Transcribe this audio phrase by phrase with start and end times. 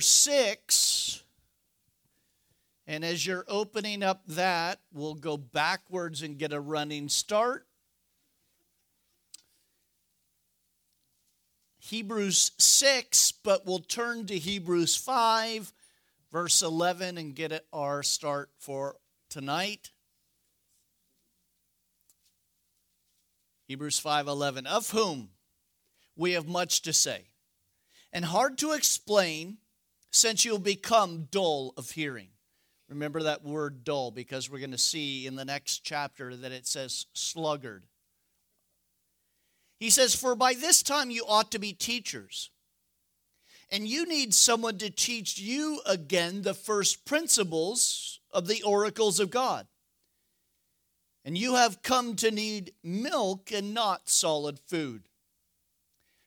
[0.00, 1.22] 6.
[2.86, 7.66] And as you're opening up that, we'll go backwards and get a running start.
[11.78, 15.72] Hebrews 6, but we'll turn to Hebrews 5,
[16.32, 18.96] verse 11, and get our start for
[19.28, 19.90] tonight.
[23.68, 25.30] Hebrews 5:11 of whom
[26.14, 27.30] we have much to say
[28.12, 29.58] and hard to explain
[30.12, 32.28] since you'll become dull of hearing.
[32.88, 36.66] Remember that word dull because we're going to see in the next chapter that it
[36.66, 37.84] says sluggard.
[39.78, 42.50] He says, For by this time you ought to be teachers,
[43.70, 49.30] and you need someone to teach you again the first principles of the oracles of
[49.30, 49.66] God.
[51.24, 55.08] And you have come to need milk and not solid food.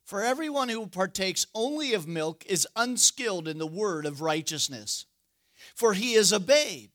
[0.10, 5.06] For everyone who partakes only of milk is unskilled in the word of righteousness,
[5.76, 6.90] for he is a babe.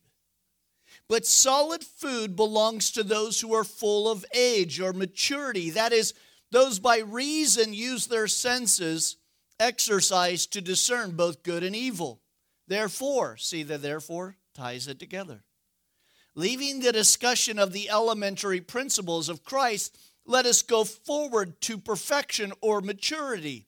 [1.07, 6.13] But solid food belongs to those who are full of age or maturity, that is,
[6.51, 9.15] those by reason use their senses
[9.61, 12.19] exercise to discern both good and evil.
[12.67, 15.45] Therefore, see the therefore ties it together.
[16.35, 22.51] Leaving the discussion of the elementary principles of Christ, let us go forward to perfection
[22.61, 23.67] or maturity.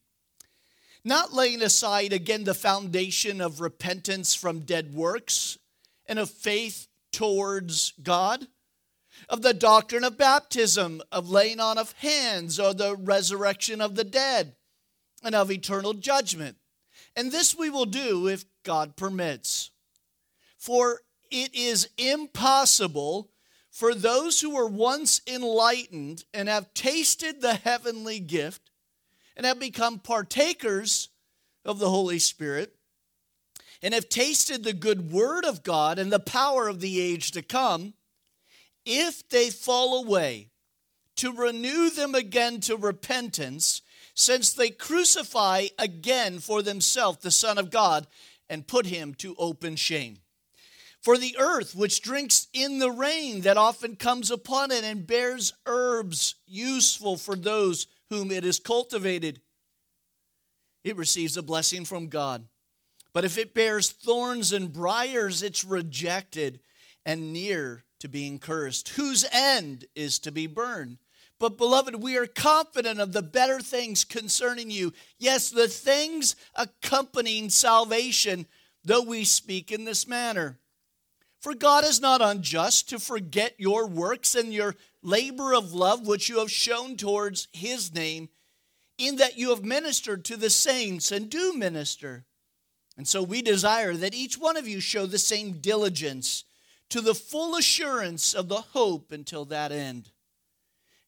[1.04, 5.58] Not laying aside again the foundation of repentance from dead works
[6.08, 8.48] and of faith towards God,
[9.30, 14.04] of the doctrine of baptism, of laying on of hands, or the resurrection of the
[14.04, 14.56] dead,
[15.24, 16.58] and of eternal judgment.
[17.16, 19.72] And this we will do if God permits.
[20.58, 23.30] For it is impossible
[23.78, 28.72] for those who were once enlightened and have tasted the heavenly gift
[29.36, 31.10] and have become partakers
[31.64, 32.76] of the Holy Spirit
[33.84, 37.44] and have tasted the good word of God and the power of the age to
[37.44, 37.94] come,
[38.84, 40.50] if they fall away,
[41.18, 43.84] to renew them again to repentance,
[44.16, 48.08] since they crucify again for themselves the Son of God
[48.50, 50.18] and put him to open shame.
[51.08, 55.54] For the earth, which drinks in the rain that often comes upon it and bears
[55.66, 59.40] herbs useful for those whom it is cultivated,
[60.84, 62.46] it receives a blessing from God.
[63.14, 66.60] But if it bears thorns and briars, it's rejected
[67.06, 70.98] and near to being cursed, whose end is to be burned.
[71.40, 74.92] But, beloved, we are confident of the better things concerning you.
[75.18, 78.46] Yes, the things accompanying salvation,
[78.84, 80.60] though we speak in this manner.
[81.48, 86.28] For God is not unjust to forget your works and your labor of love which
[86.28, 88.28] you have shown towards his name,
[88.98, 92.26] in that you have ministered to the saints and do minister.
[92.98, 96.44] And so we desire that each one of you show the same diligence
[96.90, 100.12] to the full assurance of the hope until that end,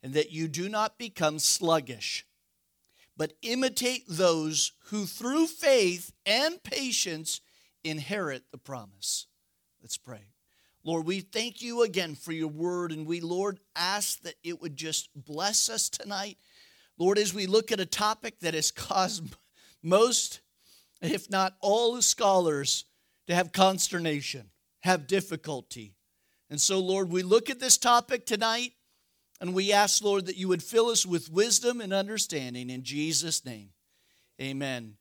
[0.01, 2.25] and that you do not become sluggish,
[3.17, 7.41] but imitate those who through faith and patience
[7.83, 9.25] inherit the promise.
[9.81, 10.21] Let's pray.
[10.83, 14.75] Lord, we thank you again for your word, and we, Lord, ask that it would
[14.75, 16.37] just bless us tonight.
[16.97, 19.23] Lord, as we look at a topic that has caused
[19.83, 20.41] most,
[21.01, 22.85] if not all, scholars
[23.27, 24.49] to have consternation,
[24.81, 25.95] have difficulty.
[26.49, 28.73] And so, Lord, we look at this topic tonight,
[29.41, 33.45] and we ask, Lord, that you would fill us with wisdom and understanding in Jesus'
[33.45, 33.69] name.
[34.41, 34.95] Amen.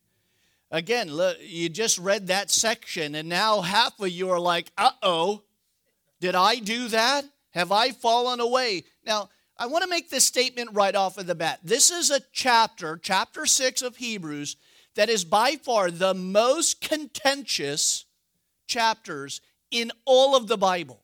[0.70, 5.42] Again, you just read that section, and now half of you are like, uh oh,
[6.20, 7.24] did I do that?
[7.50, 8.84] Have I fallen away?
[9.06, 11.60] Now, I want to make this statement right off of the bat.
[11.64, 14.56] This is a chapter, chapter 6 of Hebrews,
[14.94, 18.04] that is by far the most contentious
[18.66, 19.40] chapters
[19.70, 21.02] in all of the Bible.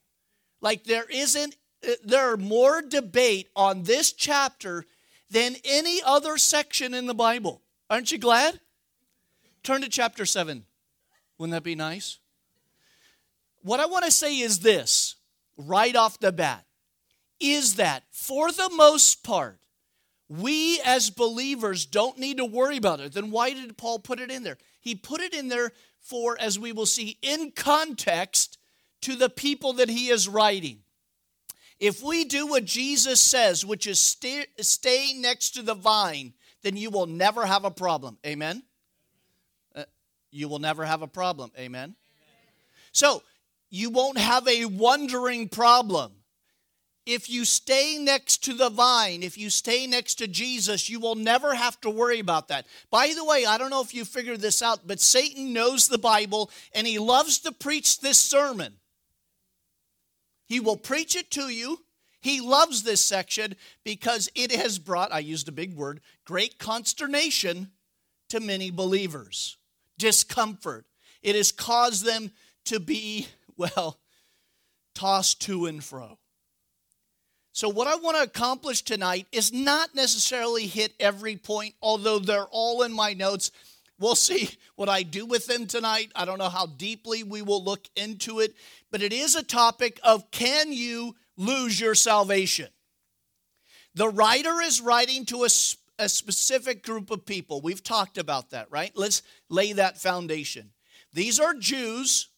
[0.61, 1.55] Like, there isn't,
[2.03, 4.85] there are more debate on this chapter
[5.29, 7.61] than any other section in the Bible.
[7.89, 8.59] Aren't you glad?
[9.65, 10.63] Turn to chapter 7.
[11.39, 12.19] Wouldn't that be nice?
[13.63, 15.15] What I want to say is this
[15.57, 16.65] right off the bat
[17.39, 19.59] is that for the most part,
[20.29, 23.13] we as believers don't need to worry about it.
[23.13, 24.59] Then why did Paul put it in there?
[24.81, 28.59] He put it in there for, as we will see, in context
[29.01, 30.81] to the people that he is writing.
[31.79, 36.77] If we do what Jesus says, which is stay, stay next to the vine, then
[36.77, 38.19] you will never have a problem.
[38.25, 38.61] Amen?
[40.35, 41.51] You will never have a problem.
[41.57, 41.95] Amen?
[42.91, 43.23] So,
[43.69, 46.11] you won't have a wondering problem.
[47.05, 51.15] if you stay next to the vine, if you stay next to Jesus, you will
[51.15, 52.65] never have to worry about that.
[52.89, 55.99] By the way, I don't know if you figured this out, but Satan knows the
[55.99, 58.73] Bible and he loves to preach this sermon.
[60.47, 61.79] He will preach it to you.
[62.21, 67.69] He loves this section because it has brought, I used a big word, great consternation
[68.29, 69.57] to many believers,
[69.97, 70.85] discomfort.
[71.21, 72.31] It has caused them
[72.65, 73.27] to be,
[73.57, 73.99] well,
[74.93, 76.17] tossed to and fro.
[77.51, 82.47] So, what I want to accomplish tonight is not necessarily hit every point, although they're
[82.51, 83.51] all in my notes.
[83.97, 86.11] We'll see what I do with them tonight.
[86.15, 88.53] I don't know how deeply we will look into it,
[88.91, 92.67] but it is a topic of can you lose your salvation?
[93.93, 95.49] The writer is writing to a,
[95.97, 97.61] a specific group of people.
[97.61, 98.91] We've talked about that, right?
[98.95, 100.71] Let's lay that foundation.
[101.13, 102.29] These are Jews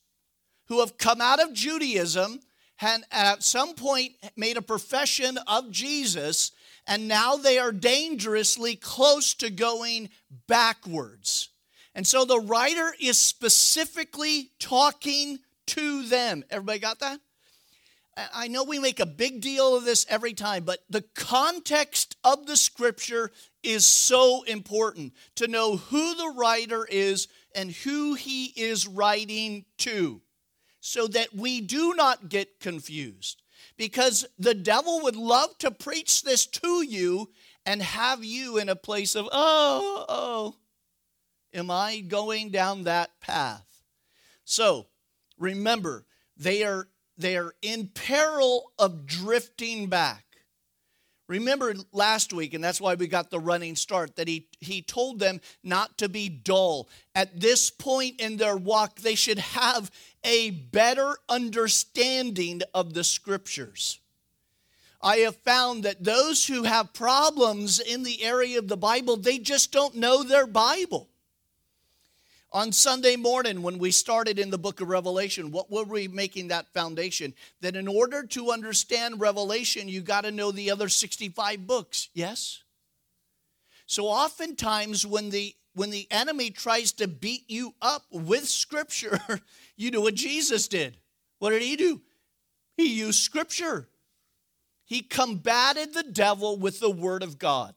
[0.68, 2.40] who have come out of Judaism
[2.80, 6.52] and at some point made a profession of Jesus,
[6.86, 10.10] and now they are dangerously close to going
[10.48, 11.50] backwards.
[11.96, 16.44] And so the writer is specifically talking to them.
[16.52, 17.20] Everybody got that?
[18.34, 22.48] I know we make a big deal of this every time, but the context of
[22.48, 23.32] the scripture
[23.62, 30.22] is so important to know who the writer is and who he is writing to
[30.80, 33.44] so that we do not get confused.
[33.78, 37.30] Because the devil would love to preach this to you
[37.66, 40.56] and have you in a place of, oh, oh,
[41.54, 43.66] am I going down that path?
[44.46, 44.88] So
[45.38, 46.06] remember,
[46.38, 46.88] they are,
[47.18, 50.24] they are in peril of drifting back.
[51.28, 55.20] Remember last week, and that's why we got the running start, that he, he told
[55.20, 56.88] them not to be dull.
[57.14, 59.92] At this point in their walk, they should have
[60.24, 64.00] a better understanding of the scriptures.
[65.02, 69.38] I have found that those who have problems in the area of the Bible, they
[69.38, 71.10] just don't know their Bible.
[72.54, 76.48] On Sunday morning, when we started in the book of Revelation, what were we making
[76.48, 77.34] that foundation?
[77.60, 82.64] That in order to understand Revelation, you got to know the other 65 books, yes?
[83.86, 89.20] So oftentimes, when the when the enemy tries to beat you up with scripture,
[89.78, 90.98] you do what Jesus did.
[91.38, 92.02] What did he do?
[92.76, 93.88] He used scripture.
[94.86, 97.76] He combated the devil with the word of God.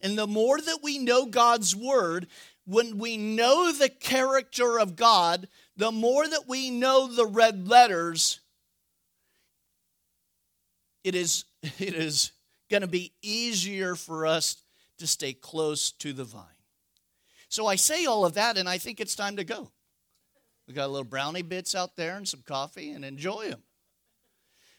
[0.00, 2.26] And the more that we know God's word,
[2.66, 8.40] when we know the character of God, the more that we know the red letters,
[11.02, 12.32] it is, it is
[12.70, 14.62] going to be easier for us
[14.98, 16.44] to stay close to the vine.
[17.48, 19.70] So I say all of that, and I think it's time to go.
[20.68, 23.62] We got a little brownie bits out there and some coffee, and enjoy them.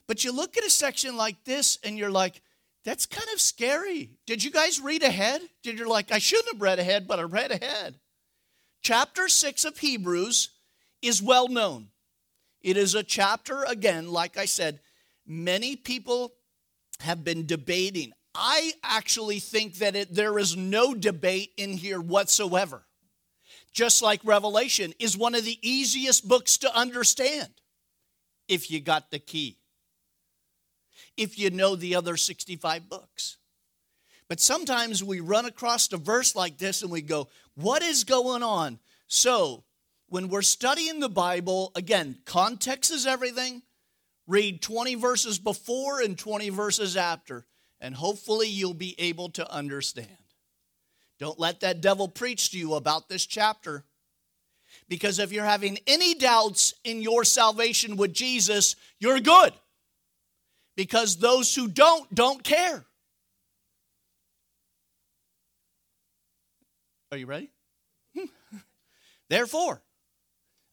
[0.07, 2.41] But you look at a section like this, and you're like,
[2.83, 4.11] that's kind of scary.
[4.25, 5.41] Did you guys read ahead?
[5.63, 7.99] Did you like, I shouldn't have read ahead, but I read ahead.
[8.81, 10.49] Chapter 6 of Hebrews
[11.01, 11.89] is well known.
[12.61, 14.79] It is a chapter, again, like I said,
[15.25, 16.33] many people
[16.99, 18.13] have been debating.
[18.33, 22.83] I actually think that it, there is no debate in here whatsoever.
[23.73, 27.49] Just like Revelation is one of the easiest books to understand
[28.47, 29.60] if you got the key
[31.17, 33.37] if you know the other 65 books.
[34.27, 38.43] But sometimes we run across a verse like this and we go, What is going
[38.43, 38.79] on?
[39.07, 39.65] So,
[40.07, 43.61] when we're studying the Bible, again, context is everything.
[44.27, 47.45] Read 20 verses before and 20 verses after,
[47.81, 50.07] and hopefully you'll be able to understand.
[51.19, 53.83] Don't let that devil preach to you about this chapter.
[54.87, 59.53] Because if you're having any doubts in your salvation with Jesus, you're good
[60.81, 62.83] because those who don't don't care.
[67.11, 67.51] Are you ready?
[69.29, 69.83] Therefore,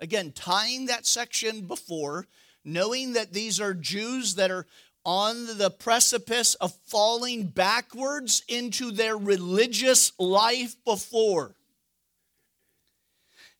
[0.00, 2.26] again, tying that section before,
[2.64, 4.66] knowing that these are Jews that are
[5.04, 11.54] on the precipice of falling backwards into their religious life before.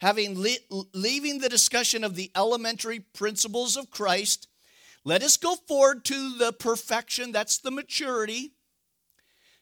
[0.01, 4.49] Having le- leaving the discussion of the elementary principles of Christ
[5.09, 8.53] let us go forward to the perfection, that's the maturity,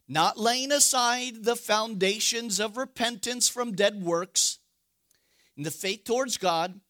[0.08, 4.58] not laying aside the foundations of repentance from dead works,
[5.56, 6.80] in the faith towards God,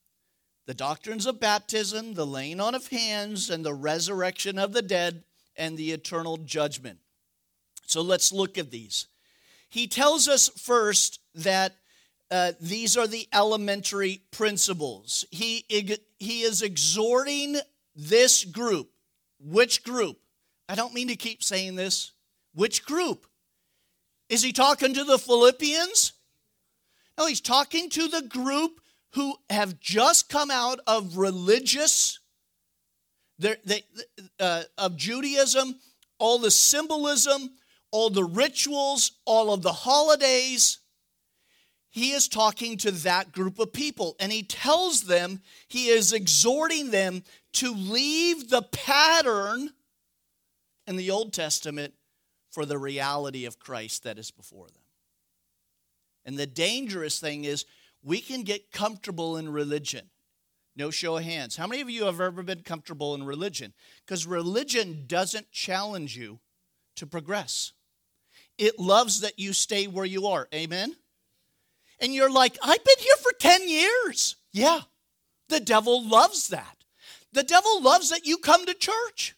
[0.65, 5.25] the doctrines of baptism, the laying on of hands, and the resurrection of the dead,
[5.55, 6.99] and the eternal judgment.
[7.85, 9.07] So let's look at these.
[9.69, 11.77] He tells us first that
[12.31, 15.27] uh, these are the elementary principles.
[15.31, 15.67] He,
[16.19, 17.59] he is exhorting
[17.97, 18.91] this group,
[19.41, 20.19] which group?
[20.69, 22.13] I don't mean to keep saying this.
[22.55, 23.27] Which group?
[24.29, 26.13] Is he talking to the Philippians?
[27.19, 32.19] No, he's talking to the group who have just come out of religious,
[33.39, 33.85] they,
[34.39, 35.77] uh, of Judaism,
[36.19, 37.51] all the symbolism,
[37.91, 40.81] all the rituals, all of the holidays.
[41.89, 46.91] He is talking to that group of people, and he tells them, he is exhorting
[46.91, 47.23] them
[47.57, 49.71] to leave the pattern
[50.87, 51.95] in the Old Testament
[52.51, 54.83] for the reality of Christ that is before them.
[56.25, 57.65] And the dangerous thing is,
[58.03, 60.11] we can get comfortable in religion.
[60.77, 61.57] No show of hands.
[61.57, 63.73] How many of you have ever been comfortable in religion?
[64.05, 66.41] Because religion doesn't challenge you
[66.97, 67.73] to progress,
[68.59, 70.49] it loves that you stay where you are.
[70.55, 70.97] Amen?
[72.01, 74.37] And you're like, I've been here for 10 years.
[74.53, 74.81] Yeah,
[75.49, 76.76] the devil loves that.
[77.37, 79.37] The devil loves that you come to church.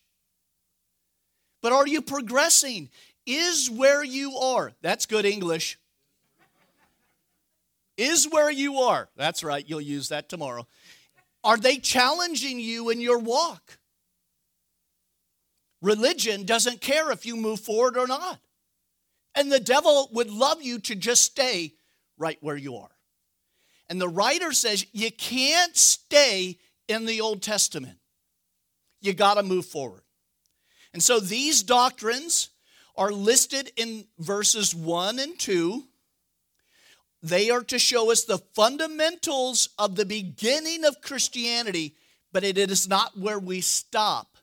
[1.60, 2.88] But are you progressing?
[3.26, 4.72] Is where you are.
[4.80, 5.78] That's good English
[7.98, 9.08] is where you are.
[9.16, 10.66] That's right, you'll use that tomorrow.
[11.44, 13.78] Are they challenging you in your walk?
[15.82, 18.38] Religion doesn't care if you move forward or not.
[19.34, 21.74] And the devil would love you to just stay
[22.16, 22.90] right where you are.
[23.88, 27.98] And the writer says you can't stay in the Old Testament.
[29.00, 30.02] You got to move forward.
[30.92, 32.50] And so these doctrines
[32.96, 35.84] are listed in verses 1 and 2
[37.22, 41.96] they are to show us the fundamentals of the beginning of Christianity,
[42.32, 44.36] but it is not where we stop.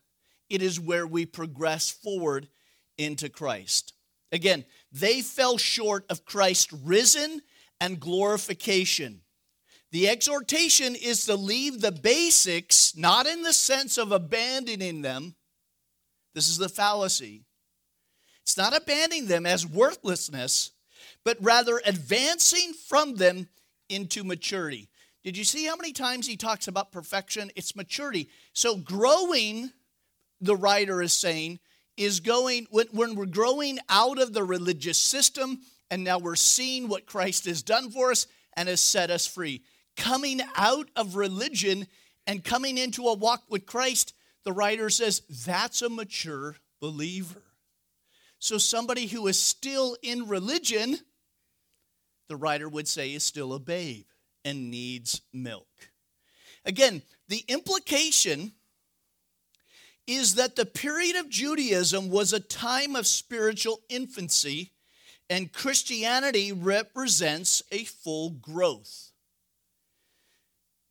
[0.49, 2.49] It is where we progress forward
[2.97, 3.93] into Christ.
[4.31, 7.41] Again, they fell short of Christ risen
[7.79, 9.21] and glorification.
[9.95, 15.35] The exhortation is to leave the basics, not in the sense of abandoning them.
[16.33, 17.45] This is the fallacy.
[18.41, 20.71] It's not abandoning them as worthlessness,
[21.23, 23.47] but rather advancing from them
[23.87, 24.89] into maturity.
[25.23, 27.49] Did you see how many times he talks about perfection?
[27.55, 28.27] It's maturity.
[28.51, 29.71] So, growing,
[30.41, 31.59] the writer is saying,
[31.95, 36.89] is going, when, when we're growing out of the religious system and now we're seeing
[36.89, 39.61] what Christ has done for us and has set us free.
[39.97, 41.87] Coming out of religion
[42.27, 47.41] and coming into a walk with Christ, the writer says that's a mature believer.
[48.39, 50.99] So, somebody who is still in religion
[52.27, 54.05] the writer would say is still a babe
[54.43, 55.67] and needs milk.
[56.65, 58.53] Again, the implication
[60.07, 64.71] is that the period of Judaism was a time of spiritual infancy,
[65.29, 69.04] and Christianity represents a full growth.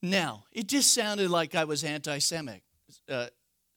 [0.05, 2.19] Now, it just sounded like I was anti
[3.09, 3.27] uh,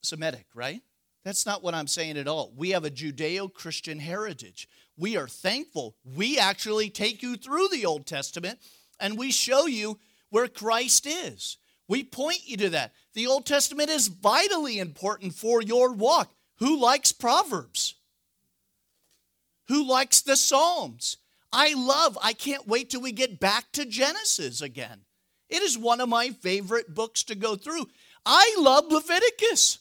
[0.03, 0.81] Semitic, right?
[1.23, 2.53] That's not what I'm saying at all.
[2.55, 4.67] We have a Judeo Christian heritage
[4.97, 5.95] we are thankful.
[6.03, 8.59] We actually take you through the Old Testament
[8.99, 11.57] and we show you where Christ is.
[11.87, 12.93] We point you to that.
[13.13, 16.33] The Old Testament is vitally important for your walk.
[16.57, 17.95] Who likes Proverbs?
[19.67, 21.17] Who likes the Psalms?
[21.53, 25.01] I love, I can't wait till we get back to Genesis again.
[25.49, 27.87] It is one of my favorite books to go through.
[28.25, 29.79] I love Leviticus.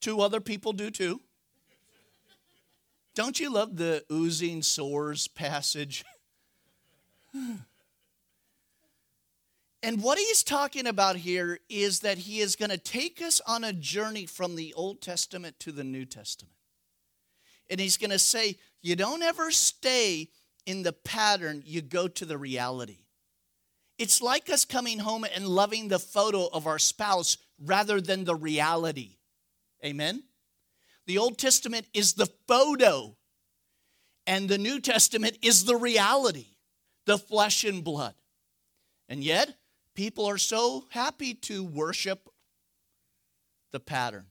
[0.00, 1.20] Two other people do too.
[3.14, 6.04] Don't you love the oozing sores passage?
[9.82, 13.62] and what he's talking about here is that he is going to take us on
[13.64, 16.54] a journey from the Old Testament to the New Testament.
[17.70, 20.30] And he's going to say, you don't ever stay
[20.66, 22.98] in the pattern, you go to the reality.
[23.98, 28.34] It's like us coming home and loving the photo of our spouse rather than the
[28.34, 29.18] reality.
[29.84, 30.24] Amen?
[31.06, 33.16] The Old Testament is the photo,
[34.26, 36.46] and the New Testament is the reality,
[37.06, 38.14] the flesh and blood.
[39.08, 39.54] And yet,
[39.94, 42.28] people are so happy to worship
[43.72, 44.26] the pattern.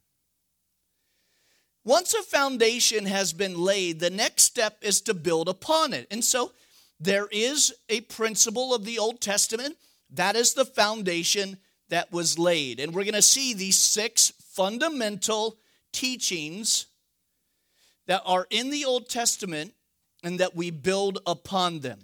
[1.83, 6.07] Once a foundation has been laid, the next step is to build upon it.
[6.11, 6.51] And so
[6.99, 9.75] there is a principle of the Old Testament
[10.11, 11.57] that is the foundation
[11.89, 12.79] that was laid.
[12.79, 15.57] And we're going to see these six fundamental
[15.91, 16.87] teachings
[18.07, 19.73] that are in the Old Testament
[20.23, 21.99] and that we build upon them.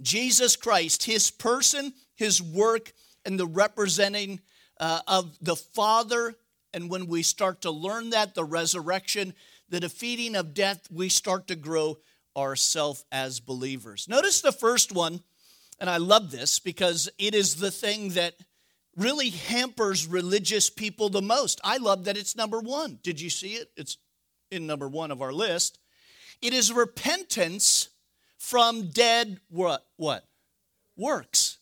[0.00, 2.92] Jesus Christ, his person, his work,
[3.24, 4.40] and the representing
[4.78, 6.36] uh, of the Father.
[6.72, 9.34] And when we start to learn that, the resurrection,
[9.68, 11.98] the defeating of death, we start to grow
[12.36, 14.06] ourselves as believers.
[14.08, 15.22] Notice the first one,
[15.80, 18.34] and I love this because it is the thing that
[18.98, 21.60] really hampers religious people the most?
[21.64, 22.98] I love that it's number one.
[23.02, 23.70] Did you see it?
[23.76, 23.96] It's
[24.50, 25.78] in number one of our list.
[26.42, 27.88] It is repentance
[28.36, 29.86] from dead what?
[29.96, 30.24] What?
[30.96, 31.58] Works.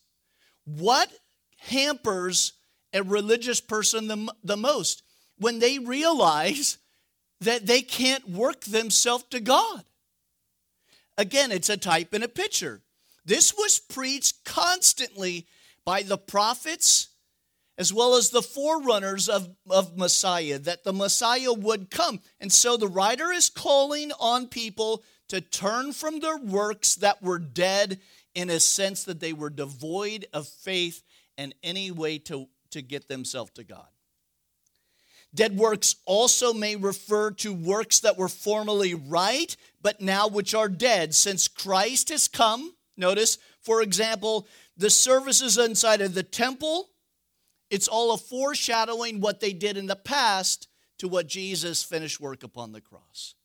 [0.65, 1.11] What
[1.59, 2.53] hampers
[2.93, 5.03] a religious person the, the most?
[5.37, 6.77] When they realize
[7.41, 9.83] that they can't work themselves to God.
[11.17, 12.81] Again, it's a type and a picture.
[13.25, 15.47] This was preached constantly
[15.85, 17.09] by the prophets
[17.77, 22.19] as well as the forerunners of, of Messiah, that the Messiah would come.
[22.39, 27.37] And so the writer is calling on people to turn from their works that were
[27.37, 27.99] dead
[28.33, 31.03] in a sense that they were devoid of faith
[31.37, 33.87] and any way to, to get themselves to God.
[35.33, 40.69] Dead works also may refer to works that were formerly right, but now which are
[40.69, 41.13] dead.
[41.13, 44.47] Since Christ has come, notice, for example,
[44.77, 46.89] the services inside of the temple,
[47.69, 50.69] it's all a foreshadowing what they did in the past
[50.99, 53.35] to what Jesus finished work upon the cross.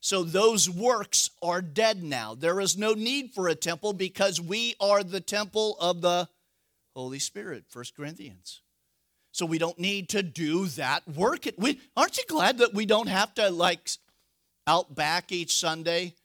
[0.00, 2.34] So those works are dead now.
[2.34, 6.28] There is no need for a temple because we are the temple of the
[6.94, 8.60] Holy Spirit, 1 Corinthians.
[9.38, 11.44] So we don't need to do that work.
[11.56, 13.88] We, aren't you glad that we don't have to like
[14.66, 16.16] out back each Sunday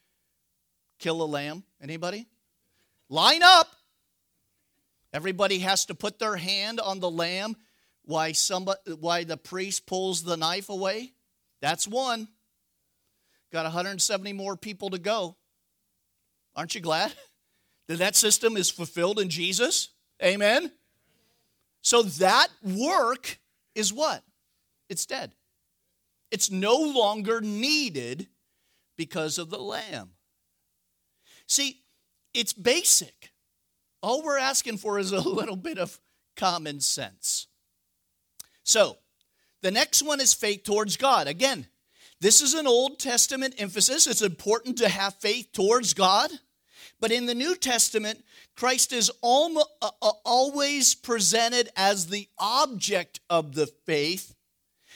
[0.97, 1.63] kill a lamb?
[1.79, 2.25] Anybody?
[3.09, 3.67] Line up.
[5.13, 7.55] Everybody has to put their hand on the lamb
[8.01, 11.11] why somebody why the priest pulls the knife away.
[11.61, 12.27] That's one.
[13.51, 15.35] Got 170 more people to go.
[16.55, 17.13] Aren't you glad
[17.89, 19.89] that that system is fulfilled in Jesus?
[20.19, 20.71] Amen.
[21.83, 23.37] So that work
[23.75, 24.23] is what?
[24.89, 25.35] It's dead.
[26.31, 28.27] It's no longer needed
[28.97, 30.11] because of the lamb.
[31.45, 31.81] See,
[32.33, 33.31] it's basic.
[34.01, 35.99] All we're asking for is a little bit of
[36.35, 37.47] common sense.
[38.63, 38.97] So,
[39.61, 41.27] the next one is faith towards God.
[41.27, 41.67] Again,
[42.19, 44.07] this is an Old Testament emphasis.
[44.07, 46.31] It's important to have faith towards God.
[46.99, 48.23] But in the New Testament,
[48.55, 54.35] Christ is uh, uh, always presented as the object of the faith.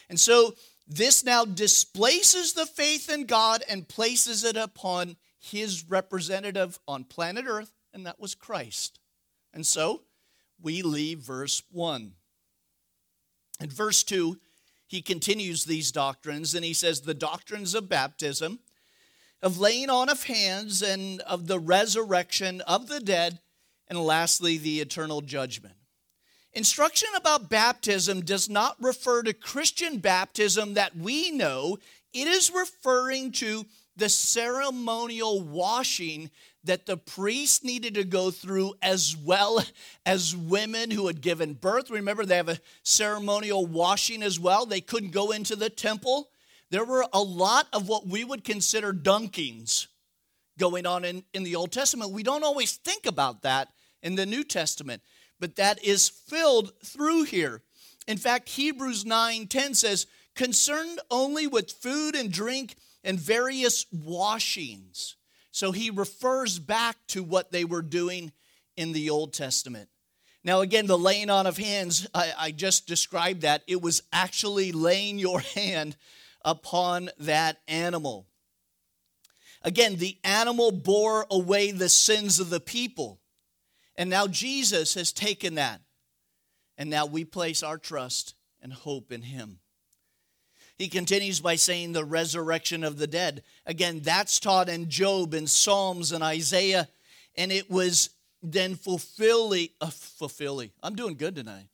[0.09, 0.53] And so
[0.87, 7.45] this now displaces the faith in God and places it upon his representative on planet
[7.47, 8.99] Earth, and that was Christ.
[9.53, 10.03] And so
[10.61, 12.13] we leave verse 1.
[13.59, 14.39] In verse 2,
[14.87, 18.59] he continues these doctrines and he says, The doctrines of baptism,
[19.41, 23.39] of laying on of hands, and of the resurrection of the dead,
[23.89, 25.75] and lastly, the eternal judgment.
[26.53, 31.77] Instruction about baptism does not refer to Christian baptism that we know,
[32.13, 36.29] it is referring to the ceremonial washing
[36.63, 39.63] that the priest needed to go through as well
[40.05, 41.89] as women who had given birth.
[41.89, 44.65] Remember, they have a ceremonial washing as well.
[44.65, 46.29] They couldn't go into the temple.
[46.69, 49.87] There were a lot of what we would consider dunkings
[50.57, 52.11] going on in, in the Old Testament.
[52.11, 53.69] We don't always think about that
[54.01, 55.01] in the New Testament,
[55.39, 57.61] but that is filled through here.
[58.07, 60.07] In fact, Hebrews 9 10 says,
[60.37, 65.17] concerned only with food and drink and various washings.
[65.51, 68.31] So he refers back to what they were doing
[68.77, 69.89] in the Old Testament.
[70.43, 73.63] Now, again, the laying on of hands, I, I, just described that.
[73.67, 75.97] It was actually laying your hand
[76.45, 78.27] upon that animal.
[79.63, 83.19] Again, the animal bore away the sins of the people.
[83.97, 85.81] And now Jesus has taken that.
[86.77, 89.59] And now we place our trust and hope in him.
[90.77, 93.41] He continues by saying the resurrection of the dead.
[93.65, 96.87] Again, that's taught in Job and Psalms and Isaiah,
[97.35, 98.11] and it was
[98.43, 100.69] then fulfilling, uh, fulfilling.
[100.83, 101.67] I'm doing good tonight.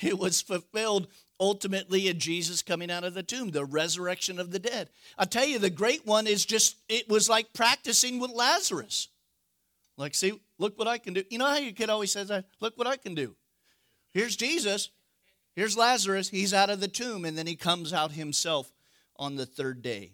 [0.00, 1.06] It was fulfilled
[1.40, 4.90] ultimately in Jesus coming out of the tomb, the resurrection of the dead.
[5.16, 9.08] I tell you, the great one is just, it was like practicing with Lazarus.
[9.96, 11.22] Like, see, look what I can do.
[11.30, 12.46] You know how your kid always says that?
[12.60, 13.36] Look what I can do.
[14.12, 14.90] Here's Jesus.
[15.54, 16.28] Here's Lazarus.
[16.28, 18.72] He's out of the tomb, and then he comes out himself
[19.16, 20.12] on the third day.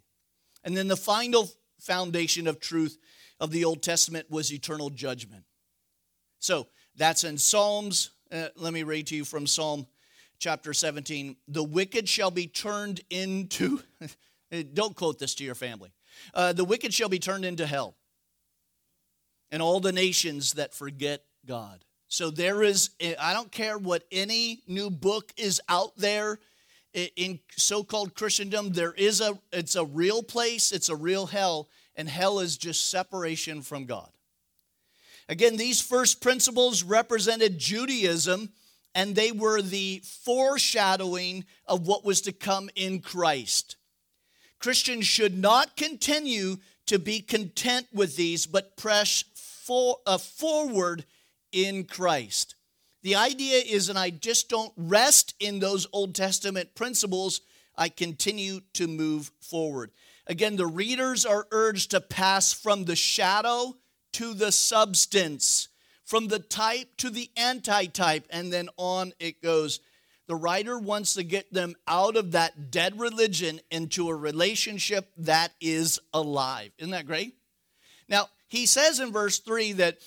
[0.64, 2.98] And then the final foundation of truth
[3.38, 5.44] of the Old Testament was eternal judgment.
[6.40, 8.10] So that's in Psalms.
[8.30, 9.86] Uh, let me read to you from Psalm
[10.38, 11.36] chapter 17.
[11.46, 13.80] The wicked shall be turned into,
[14.72, 15.92] don't quote this to your family.
[16.34, 17.96] Uh, the wicked shall be turned into hell
[19.50, 21.84] and all the nations that forget God.
[22.08, 26.38] So there is, I don't care what any new book is out there
[26.94, 32.08] in so-called Christendom, there is a, it's a real place, it's a real hell, and
[32.08, 34.08] hell is just separation from God.
[35.28, 38.50] Again, these first principles represented Judaism
[38.94, 43.76] and they were the foreshadowing of what was to come in Christ.
[44.58, 46.56] Christians should not continue
[46.86, 49.22] to be content with these, but press
[49.68, 51.04] for, uh, forward
[51.52, 52.56] in Christ.
[53.02, 57.42] The idea is, and I just don't rest in those Old Testament principles,
[57.76, 59.92] I continue to move forward.
[60.26, 63.76] Again, the readers are urged to pass from the shadow
[64.14, 65.68] to the substance
[66.08, 69.80] from the type to the antitype, and then on it goes.
[70.26, 75.52] The writer wants to get them out of that dead religion into a relationship that
[75.60, 76.70] is alive.
[76.78, 77.36] Isn't that great?
[78.08, 79.98] Now, he says in verse 3 that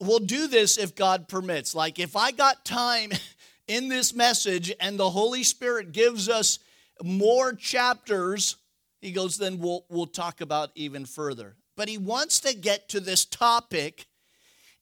[0.00, 1.74] we'll do this if God permits.
[1.74, 3.12] Like, if I got time
[3.68, 6.58] in this message and the Holy Spirit gives us
[7.02, 8.56] more chapters,
[9.00, 11.56] he goes, then we'll, we'll talk about even further.
[11.76, 14.06] But he wants to get to this topic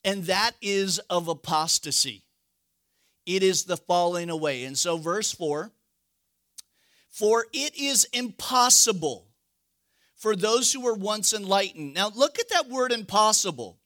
[0.04, 2.24] and that is of apostasy.
[3.26, 4.64] It is the falling away.
[4.64, 5.70] And so, verse 4
[7.10, 9.27] For it is impossible
[10.18, 11.94] for those who were once enlightened.
[11.94, 13.78] Now, look at that word impossible.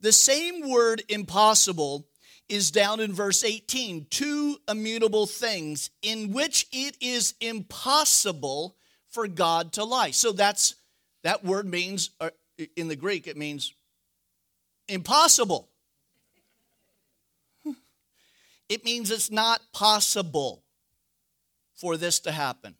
[0.00, 2.06] The same word impossible
[2.48, 8.76] is down in verse 18 two immutable things in which it is impossible
[9.08, 10.10] for God to lie.
[10.10, 10.74] So that's
[11.22, 12.30] that word means uh,
[12.76, 13.72] in the Greek it means
[14.88, 15.70] impossible.
[18.66, 20.62] It means it's not possible
[21.74, 22.76] for this to happen.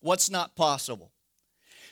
[0.00, 1.11] What's not possible?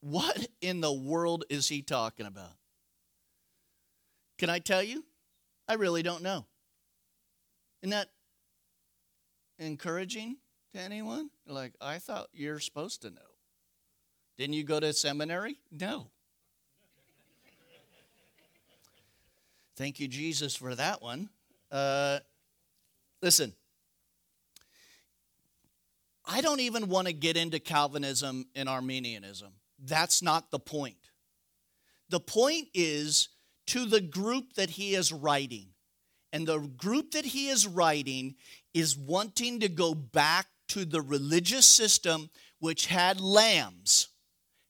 [0.00, 2.52] what in the world is he talking about?
[4.38, 5.04] Can I tell you?
[5.68, 6.46] I really don't know.
[7.82, 8.08] Isn't that
[9.58, 10.36] encouraging
[10.72, 11.30] to anyone?
[11.46, 13.20] Like, I thought you're supposed to know.
[14.38, 15.58] Didn't you go to seminary?
[15.70, 16.10] No.
[19.76, 21.30] Thank you, Jesus, for that one.
[21.70, 22.18] Uh,
[23.22, 23.54] listen,
[26.24, 29.52] I don't even want to get into Calvinism and Arminianism.
[29.82, 30.96] That's not the point.
[32.08, 33.28] The point is
[33.68, 35.68] to the group that he is writing.
[36.32, 38.36] And the group that he is writing
[38.74, 44.08] is wanting to go back to the religious system which had lambs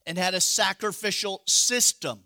[0.05, 2.23] and had a sacrificial system.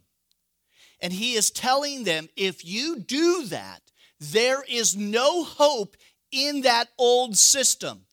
[1.02, 3.82] And he is telling them if you do that,
[4.20, 5.98] there is no hope
[6.32, 8.06] in that old system.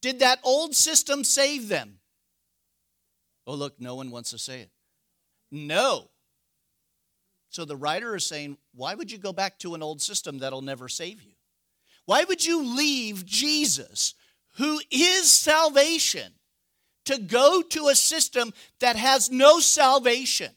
[0.00, 1.97] Did that old system save them?
[3.48, 4.70] Oh, look, no one wants to say it.
[5.50, 6.10] No.
[7.48, 10.60] So the writer is saying, why would you go back to an old system that'll
[10.60, 11.32] never save you?
[12.04, 14.12] Why would you leave Jesus,
[14.58, 16.34] who is salvation,
[17.06, 20.50] to go to a system that has no salvation?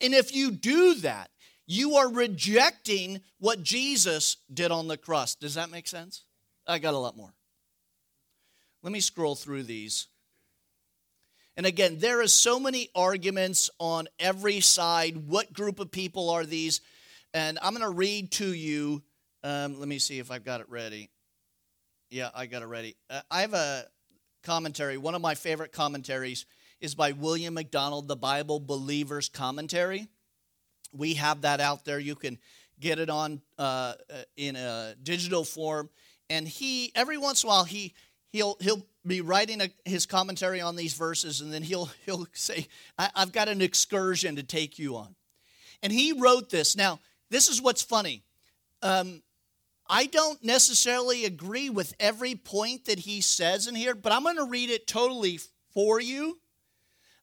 [0.00, 1.30] And if you do that,
[1.66, 5.34] you are rejecting what Jesus did on the cross.
[5.34, 6.24] Does that make sense?
[6.66, 7.34] I got a lot more.
[8.82, 10.08] Let me scroll through these.
[11.56, 15.16] And again, there is so many arguments on every side.
[15.28, 16.80] What group of people are these?
[17.32, 19.02] And I'm going to read to you.
[19.44, 21.10] Um, let me see if I've got it ready.
[22.10, 22.96] Yeah, I got it ready.
[23.08, 23.84] Uh, I have a
[24.42, 24.96] commentary.
[24.98, 26.46] One of my favorite commentaries
[26.80, 30.08] is by William MacDonald, the Bible Believers Commentary.
[30.92, 31.98] We have that out there.
[31.98, 32.38] You can
[32.78, 35.88] get it on uh, uh, in a digital form.
[36.30, 37.94] And he, every once in a while, he
[38.34, 42.66] he'll he'll be writing a, his commentary on these verses, and then he'll he'll say,
[42.98, 45.14] "I've got an excursion to take you on."
[45.82, 46.76] And he wrote this.
[46.76, 48.24] Now, this is what's funny.
[48.82, 49.22] Um,
[49.88, 54.36] I don't necessarily agree with every point that he says in here, but I'm going
[54.36, 55.38] to read it totally
[55.74, 56.38] for you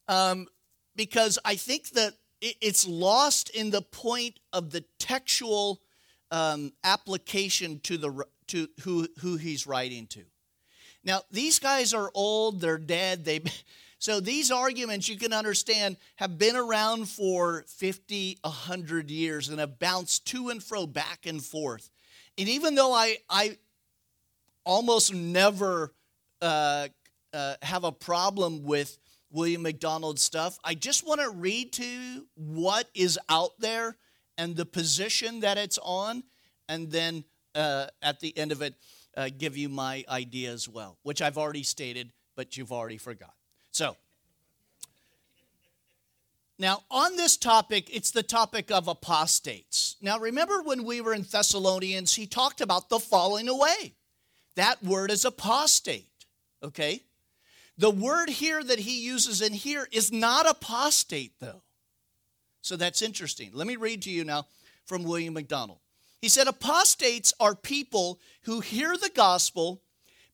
[0.08, 0.48] um,
[0.96, 5.82] because I think that it's lost in the point of the textual
[6.30, 10.24] um, application to the to who who he's writing to.
[11.04, 13.26] Now these guys are old; they're dead.
[13.26, 13.42] They
[14.00, 19.80] so these arguments you can understand have been around for 50, 100 years and have
[19.80, 21.90] bounced to and fro, back and forth.
[22.38, 23.58] And even though I I
[24.64, 25.94] almost never
[26.42, 26.88] uh,
[27.34, 28.98] uh, have a problem with
[29.32, 30.60] William MacDonald stuff.
[30.64, 33.96] I just want to read to you what is out there
[34.38, 36.24] and the position that it's on,
[36.68, 37.24] and then
[37.56, 38.76] uh, at the end of it,
[39.16, 43.34] uh, give you my idea as well, which I've already stated, but you've already forgot.
[43.72, 43.96] So,
[46.62, 49.96] now, on this topic, it's the topic of apostates.
[50.00, 53.94] Now, remember when we were in Thessalonians, he talked about the falling away.
[54.56, 56.06] That word is apostate,
[56.62, 57.02] okay?
[57.80, 61.64] The word here that he uses in here is not apostate, though.
[62.62, 63.50] So that's interesting.
[63.54, 64.46] Let me read to you now
[64.86, 65.80] from William MacDonald.
[66.22, 69.82] He said, Apostates are people who hear the gospel,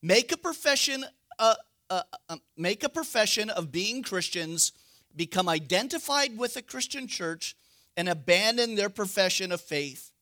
[0.02, 1.04] make a profession,
[1.38, 1.54] uh,
[1.88, 4.72] uh, uh, make a profession of being Christians,
[5.16, 7.56] become identified with a Christian church,
[7.96, 10.12] and abandon their profession of faith,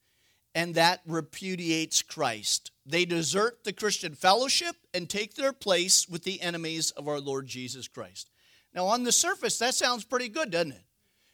[0.54, 2.70] and that repudiates Christ.
[2.86, 7.46] They desert the Christian fellowship and take their place with the enemies of our Lord
[7.46, 8.30] Jesus Christ.
[8.72, 10.84] Now, on the surface, that sounds pretty good, doesn't it?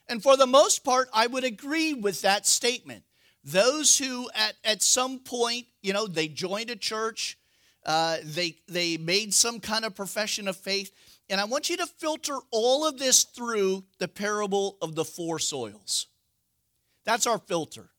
[0.09, 3.03] And for the most part, I would agree with that statement.
[3.43, 7.37] Those who, at, at some point, you know, they joined a church,
[7.85, 10.91] uh, they, they made some kind of profession of faith,
[11.29, 15.39] and I want you to filter all of this through the parable of the four
[15.39, 16.07] soils.
[17.05, 17.89] That's our filter.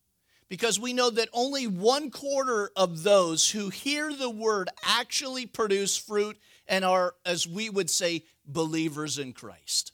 [0.49, 5.97] Because we know that only one quarter of those who hear the word actually produce
[5.97, 9.93] fruit and are, as we would say, believers in Christ.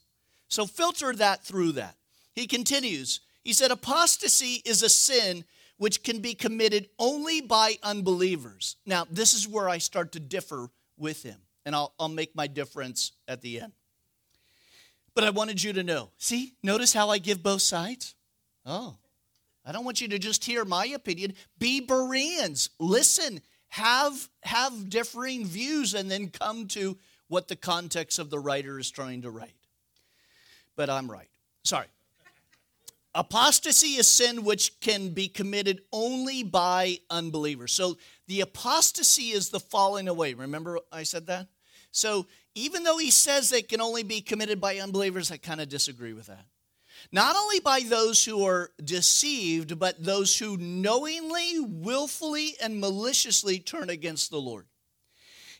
[0.48, 1.94] So filter that through that.
[2.34, 5.44] He continues, he said, Apostasy is a sin
[5.78, 8.76] which can be committed only by unbelievers.
[8.84, 12.46] Now, this is where I start to differ with him and I'll, I'll make my
[12.46, 13.72] difference at the end.
[15.14, 16.10] But I wanted you to know.
[16.18, 18.14] See, notice how I give both sides?
[18.64, 18.96] Oh,
[19.64, 21.34] I don't want you to just hear my opinion.
[21.58, 22.70] Be Bereans.
[22.78, 26.96] Listen, have, have differing views, and then come to
[27.28, 29.54] what the context of the writer is trying to write.
[30.76, 31.28] But I'm right.
[31.64, 31.86] Sorry.
[33.14, 37.72] Apostasy is sin which can be committed only by unbelievers.
[37.72, 37.96] So
[38.28, 40.34] the apostasy is the falling away.
[40.34, 41.48] Remember I said that?
[41.90, 45.68] So even though he says it can only be committed by unbelievers, I kind of
[45.68, 46.46] disagree with that.
[47.10, 53.90] Not only by those who are deceived, but those who knowingly, willfully, and maliciously turn
[53.90, 54.66] against the Lord.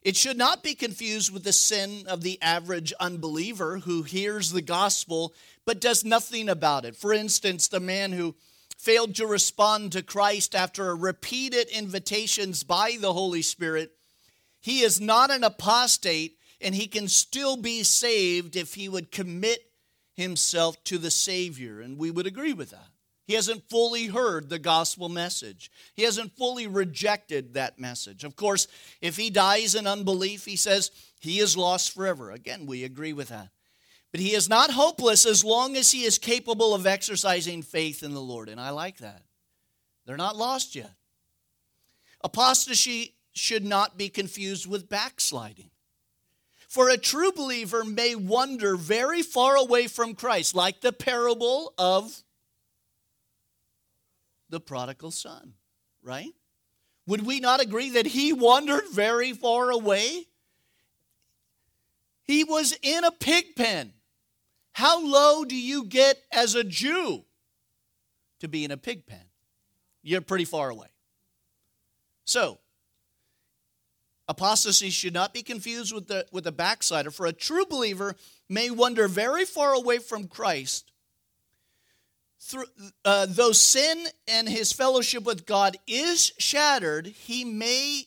[0.02, 4.62] It should not be confused with the sin of the average unbeliever who hears the
[4.62, 5.34] gospel
[5.70, 6.96] but does nothing about it.
[6.96, 8.34] For instance, the man who
[8.76, 13.92] failed to respond to Christ after repeated invitations by the Holy Spirit,
[14.60, 19.60] he is not an apostate and he can still be saved if he would commit
[20.16, 21.80] himself to the Savior.
[21.80, 22.88] And we would agree with that.
[23.28, 25.70] He hasn't fully heard the gospel message.
[25.94, 28.24] He hasn't fully rejected that message.
[28.24, 28.66] Of course,
[29.00, 32.32] if he dies in unbelief, he says he is lost forever.
[32.32, 33.50] Again, we agree with that.
[34.12, 38.12] But he is not hopeless as long as he is capable of exercising faith in
[38.12, 38.48] the Lord.
[38.48, 39.22] And I like that.
[40.04, 40.92] They're not lost yet.
[42.22, 45.70] Apostasy should not be confused with backsliding.
[46.68, 52.22] For a true believer may wander very far away from Christ, like the parable of
[54.48, 55.54] the prodigal son,
[56.02, 56.32] right?
[57.06, 60.26] Would we not agree that he wandered very far away?
[62.22, 63.92] He was in a pig pen.
[64.72, 67.24] How low do you get as a Jew
[68.40, 69.24] to be in a pig pen?
[70.02, 70.88] You're pretty far away.
[72.24, 72.58] So,
[74.28, 78.14] apostasy should not be confused with the, with the backslider, for a true believer
[78.48, 80.92] may wander very far away from Christ.
[82.38, 82.66] Through,
[83.04, 88.04] uh, though sin and his fellowship with God is shattered, he may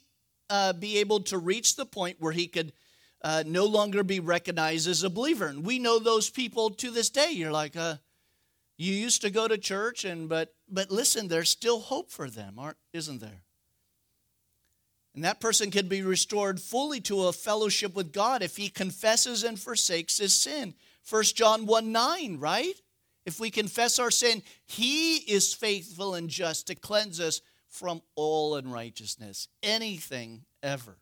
[0.50, 2.74] uh, be able to reach the point where he could
[3.24, 5.48] uh, no longer be recognized as a believer.
[5.48, 7.32] And we know those people to this day.
[7.32, 7.96] You're like, uh,
[8.78, 12.58] you used to go to church, and but but listen, there's still hope for them,
[12.58, 13.44] aren't isn't there?
[15.16, 19.44] And that person can be restored fully to a fellowship with God if he confesses
[19.44, 20.74] and forsakes his sin.
[21.08, 22.74] 1 John 1 9, right?
[23.26, 28.56] If we confess our sin, he is faithful and just to cleanse us from all
[28.56, 30.98] unrighteousness, anything ever.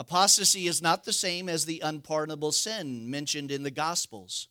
[0.00, 4.48] Apostasy is not the same as the unpardonable sin mentioned in the Gospels.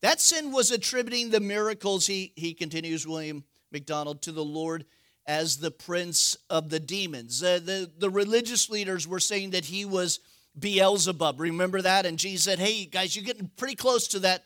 [0.00, 4.84] That sin was attributing the miracles, he, he continues, William MacDonald, to the Lord
[5.26, 7.40] as the prince of the demons.
[7.40, 10.20] The, the religious leaders were saying that he was
[10.56, 11.40] Beelzebub.
[11.40, 12.06] Remember that?
[12.06, 14.44] And Jesus said, Hey, guys, you're getting pretty close to that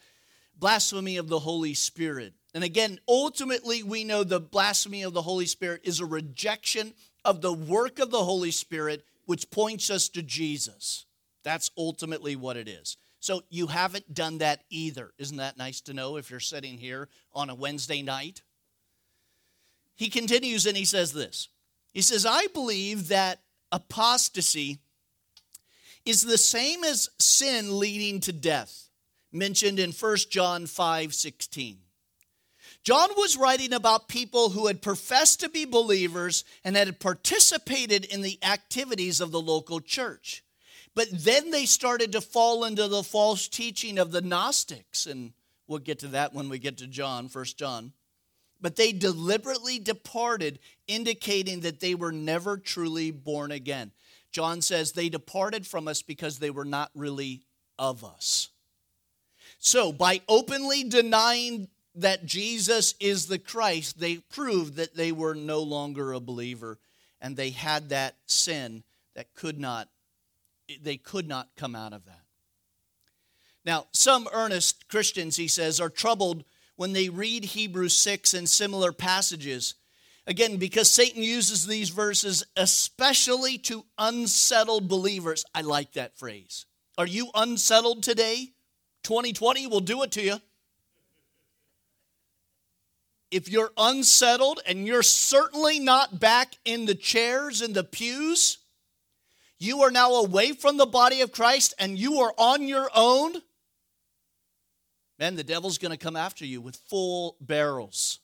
[0.56, 2.32] blasphemy of the Holy Spirit.
[2.54, 6.94] And again, ultimately, we know the blasphemy of the Holy Spirit is a rejection
[7.26, 11.06] of the work of the Holy Spirit which points us to Jesus.
[11.44, 12.96] That's ultimately what it is.
[13.20, 15.12] So you haven't done that either.
[15.18, 18.42] Isn't that nice to know if you're sitting here on a Wednesday night?
[19.94, 21.48] He continues and he says this
[21.92, 23.38] He says, I believe that
[23.70, 24.80] apostasy
[26.04, 28.88] is the same as sin leading to death,
[29.30, 31.78] mentioned in 1 John 5 16.
[32.82, 38.22] John was writing about people who had professed to be believers and had participated in
[38.22, 40.42] the activities of the local church.
[40.94, 45.32] But then they started to fall into the false teaching of the Gnostics, and
[45.68, 47.92] we'll get to that when we get to John, 1 John.
[48.60, 53.92] But they deliberately departed, indicating that they were never truly born again.
[54.32, 57.42] John says they departed from us because they were not really
[57.78, 58.48] of us.
[59.58, 65.60] So, by openly denying that Jesus is the Christ, they proved that they were no
[65.60, 66.78] longer a believer
[67.20, 68.82] and they had that sin
[69.14, 69.88] that could not
[70.82, 72.22] they could not come out of that.
[73.64, 76.44] Now, some earnest Christians, he says, are troubled
[76.76, 79.74] when they read Hebrews 6 and similar passages.
[80.28, 85.44] Again, because Satan uses these verses especially to unsettled believers.
[85.54, 86.66] I like that phrase.
[86.96, 88.52] Are you unsettled today?
[89.02, 90.40] 2020 will do it to you
[93.30, 98.58] if you're unsettled and you're certainly not back in the chairs in the pews,
[99.58, 103.34] you are now away from the body of Christ and you are on your own,
[105.18, 108.18] man, the devil's going to come after you with full barrels.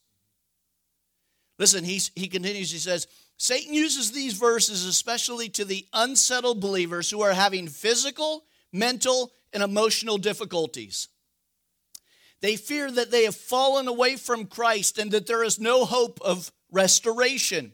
[1.58, 3.06] Listen, he's, he continues, he says,
[3.38, 9.62] Satan uses these verses especially to the unsettled believers who are having physical, mental, and
[9.62, 11.08] emotional difficulties.
[12.46, 16.20] They fear that they have fallen away from Christ and that there is no hope
[16.20, 17.72] of restoration.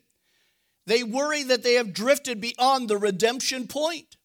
[0.86, 4.16] They worry that they have drifted beyond the redemption point.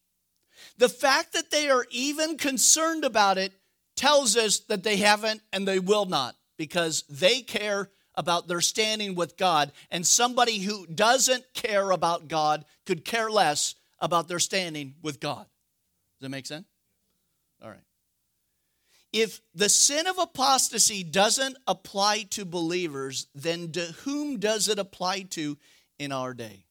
[0.77, 3.51] The fact that they are even concerned about it
[3.97, 9.15] tells us that they haven't and they will not because they care about their standing
[9.15, 9.73] with God.
[9.91, 15.43] And somebody who doesn't care about God could care less about their standing with God.
[15.43, 16.67] Does that make sense?
[17.61, 17.86] All right
[19.21, 25.21] if the sin of apostasy doesn't apply to believers, then to whom does it apply
[25.31, 25.57] to
[25.99, 26.65] in our day?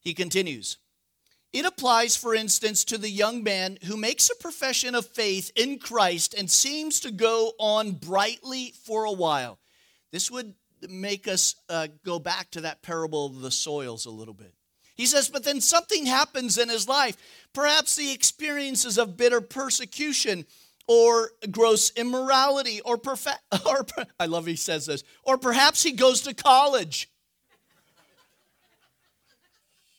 [0.00, 0.78] He continues.
[1.52, 5.78] It applies, for instance, to the young man who makes a profession of faith in
[5.78, 9.58] Christ and seems to go on brightly for a while.
[10.10, 10.54] This would
[10.88, 14.52] make us uh, go back to that parable of the soils a little bit.
[14.96, 17.16] He says, but then something happens in his life.
[17.52, 20.46] Perhaps the experiences of bitter persecution
[20.86, 23.86] or gross immorality or perfect or
[24.18, 27.10] I love he says this or perhaps he goes to college.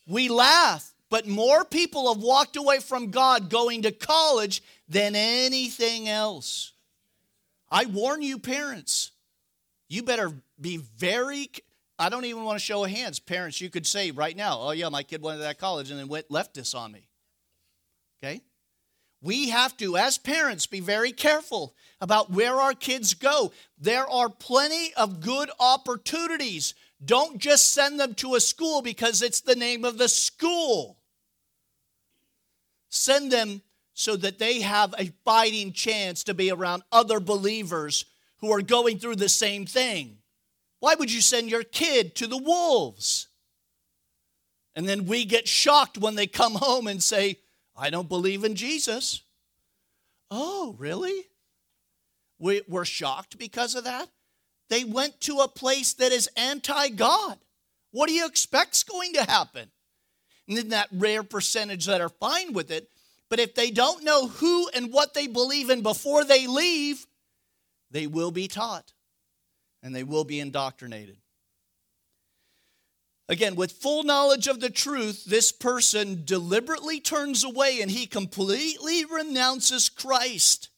[0.08, 6.08] We laugh, but more people have walked away from God going to college than anything
[6.08, 6.72] else.
[7.68, 9.10] I warn you parents,
[9.88, 11.50] you better be very
[11.98, 13.18] I don't even want to show hands.
[13.18, 15.98] Parents, you could say right now, "Oh yeah, my kid went to that college and
[15.98, 17.08] then went left this on me."
[18.22, 18.42] Okay?
[19.22, 23.52] We have to, as parents, be very careful about where our kids go.
[23.78, 26.74] There are plenty of good opportunities.
[27.04, 30.98] Don't just send them to a school because it's the name of the school.
[32.88, 33.62] Send them
[33.94, 38.04] so that they have a fighting chance to be around other believers
[38.38, 40.18] who are going through the same thing.
[40.80, 43.28] Why would you send your kid to the wolves?
[44.74, 47.38] And then we get shocked when they come home and say,
[47.76, 49.22] I don't believe in Jesus.
[50.30, 51.26] Oh, really?
[52.38, 54.08] We, we're shocked because of that?
[54.68, 57.38] They went to a place that is anti God.
[57.92, 59.70] What do you expect's going to happen?
[60.48, 62.90] And then that rare percentage that are fine with it.
[63.28, 67.06] But if they don't know who and what they believe in before they leave,
[67.90, 68.92] they will be taught
[69.82, 71.18] and they will be indoctrinated.
[73.28, 79.04] Again, with full knowledge of the truth, this person deliberately turns away and he completely
[79.04, 80.68] renounces Christ.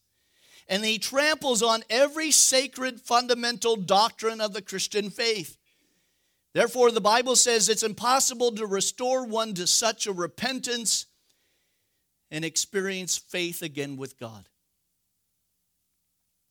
[0.67, 5.59] And he tramples on every sacred fundamental doctrine of the Christian faith.
[6.55, 11.07] Therefore, the Bible says it's impossible to restore one to such a repentance
[12.31, 14.49] and experience faith again with God.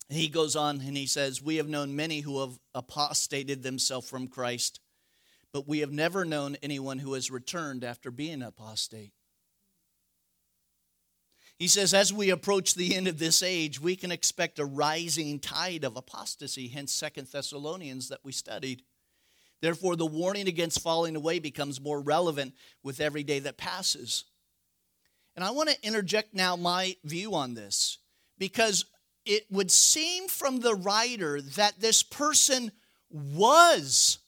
[0.08, 4.28] he goes on and he says, We have known many who have apostated themselves from
[4.28, 4.80] Christ
[5.52, 9.12] but we have never known anyone who has returned after being apostate.
[11.58, 15.40] He says, as we approach the end of this age, we can expect a rising
[15.40, 18.82] tide of apostasy, hence Second Thessalonians that we studied.
[19.60, 24.24] Therefore, the warning against falling away becomes more relevant with every day that passes.
[25.34, 27.98] And I want to interject now my view on this
[28.38, 28.84] because
[29.24, 32.70] it would seem from the writer that this person
[33.10, 34.18] was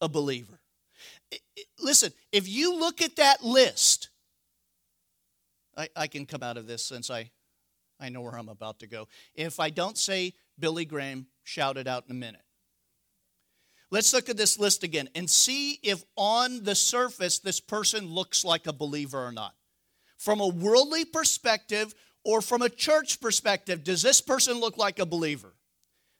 [0.00, 0.60] a believer.
[1.80, 4.10] listen, if you look at that list,
[5.76, 7.30] I, I can come out of this since I,
[8.00, 9.08] I know where I'm about to go.
[9.34, 12.42] If I don't say Billy Graham, shout it out in a minute.
[13.90, 18.44] Let's look at this list again and see if on the surface this person looks
[18.44, 19.54] like a believer or not.
[20.18, 21.94] From a worldly perspective
[22.24, 25.54] or from a church perspective, does this person look like a believer?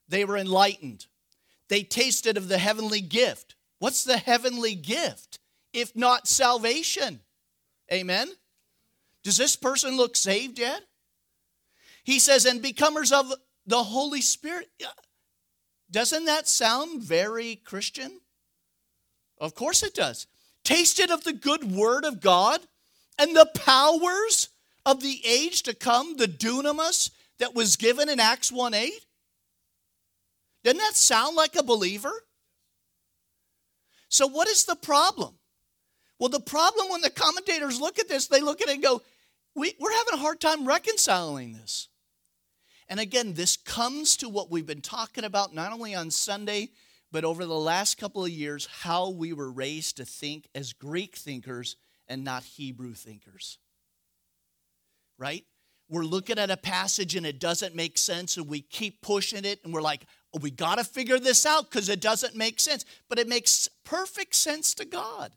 [0.08, 1.06] They were enlightened.
[1.68, 3.55] They tasted of the heavenly gift.
[3.78, 5.38] What's the heavenly gift
[5.72, 7.20] if not salvation?
[7.92, 8.28] Amen?
[9.22, 10.82] Does this person look saved yet?
[12.04, 13.32] He says, and becomers of
[13.66, 14.70] the Holy Spirit.
[15.90, 18.20] Doesn't that sound very Christian?
[19.38, 20.26] Of course it does.
[20.64, 22.60] Tasted of the good word of God
[23.18, 24.48] and the powers
[24.84, 28.92] of the age to come, the dunamis that was given in Acts 1 8?
[30.64, 32.12] Doesn't that sound like a believer?
[34.08, 35.38] So, what is the problem?
[36.18, 39.02] Well, the problem when the commentators look at this, they look at it and go,
[39.54, 41.88] we, are having a hard time reconciling this.
[42.88, 46.70] And again, this comes to what we've been talking about not only on Sunday,
[47.10, 51.16] but over the last couple of years, how we were raised to think as Greek
[51.16, 51.76] thinkers
[52.06, 53.58] and not Hebrew thinkers.
[55.18, 55.44] Right?
[55.88, 59.60] We're looking at a passage and it doesn't make sense, and we keep pushing it,
[59.64, 60.04] and we're like,
[60.40, 62.84] we got to figure this out because it doesn't make sense.
[63.08, 65.32] But it makes perfect sense to God.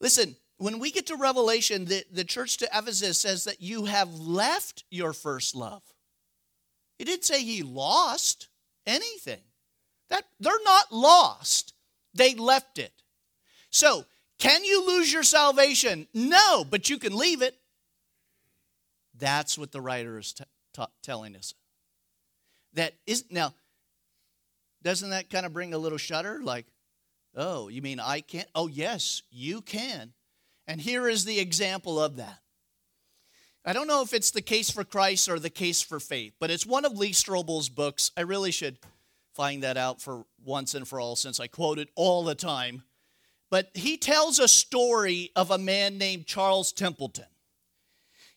[0.00, 4.12] Listen, when we get to Revelation, the, the church to Ephesus says that you have
[4.18, 5.82] left your first love.
[6.98, 8.48] He didn't say he lost
[8.86, 9.40] anything.
[10.10, 11.74] That they're not lost.
[12.14, 12.92] They left it.
[13.70, 14.04] So,
[14.38, 16.08] can you lose your salvation?
[16.12, 17.56] No, but you can leave it.
[19.18, 20.44] That's what the writer is t-
[20.74, 21.54] t- telling us.
[22.74, 23.54] That is now
[24.82, 26.66] doesn't that kind of bring a little shudder like,
[27.34, 30.14] "Oh, you mean I can't?" Oh, yes, you can
[30.70, 32.38] and here is the example of that.
[33.64, 36.48] I don't know if it's the case for Christ or the case for faith, but
[36.48, 38.12] it's one of Lee Strobel's books.
[38.16, 38.78] I really should
[39.34, 42.84] find that out for once and for all since I quote it all the time.
[43.50, 47.26] But he tells a story of a man named Charles Templeton.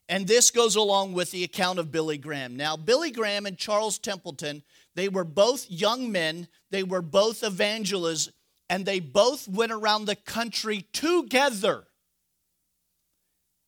[0.10, 2.58] And this goes along with the account of Billy Graham.
[2.58, 4.64] Now, Billy Graham and Charles Templeton,
[4.96, 8.30] they were both young men, they were both evangelists,
[8.70, 11.88] and they both went around the country together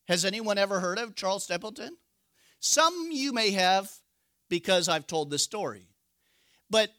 [0.08, 1.98] has anyone ever heard of Charles Templeton?
[2.60, 3.92] Some you may have
[4.50, 5.88] because I've told this story.
[6.70, 6.92] But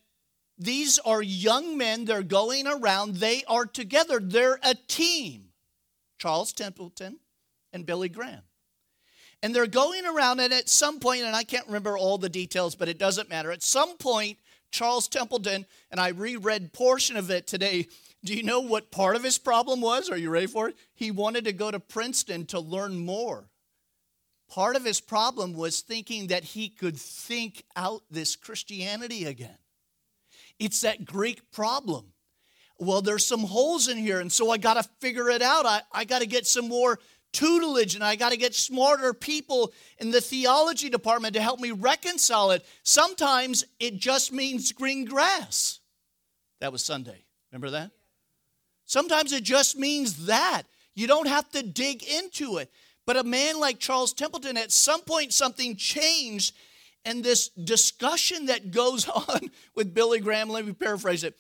[0.59, 5.51] these are young men, they're going around, they are together, they're a team.
[6.19, 7.19] Charles Templeton
[7.73, 8.43] and Billy Graham.
[9.47, 12.75] And they're going around, and at some point, and I can't remember all the details,
[12.75, 13.53] but it doesn't matter.
[13.53, 14.39] At some point,
[14.73, 17.87] Charles Templeton, and I reread portion of it today,
[18.25, 20.11] do you know what part of his problem was?
[20.11, 20.77] Are you ready for it?
[20.97, 23.49] He wanted to go to Princeton to learn more.
[24.51, 29.59] Part of his problem was thinking that he could think out this Christianity again.
[30.59, 32.07] It's that Greek problem.
[32.81, 35.67] Well, there's some holes in here, and so I got to figure it out.
[35.67, 36.99] I, I got to get some more
[37.37, 41.71] tutelage and I got to get smarter people in the theology department to help me
[41.71, 42.65] reconcile it.
[42.83, 45.81] Sometimes it just means green grass.
[46.61, 47.25] That was Sunday.
[47.53, 47.91] Remember that?
[48.87, 50.63] Sometimes it just means that.
[50.95, 52.71] You don't have to dig into it.
[53.05, 56.55] But a man like Charles Templeton, at some point, something changed,
[57.05, 61.37] and this discussion that goes on with Billy Graham, let me paraphrase it.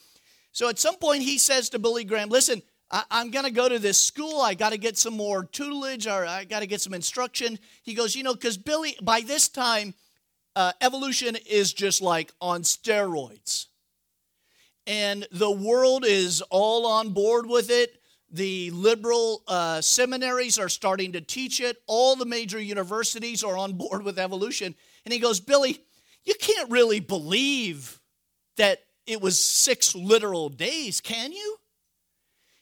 [0.53, 3.69] So at some point, he says to Billy Graham, Listen, I, am going to go
[3.69, 4.41] to this school.
[4.41, 7.59] I got to get some more tutelage or I got to get some instruction.
[7.83, 9.95] He goes, You know, because Billy, by this time,
[10.55, 13.67] uh, evolution is just like on steroids
[14.87, 18.01] and the world is all on board with it.
[18.31, 21.79] The liberal uh, seminaries are starting to teach it.
[21.87, 24.75] All the major universities are on board with evolution.
[25.05, 25.81] And he goes, Billy,
[26.25, 28.01] you can't really believe
[28.57, 31.56] that it was six literal days, can you?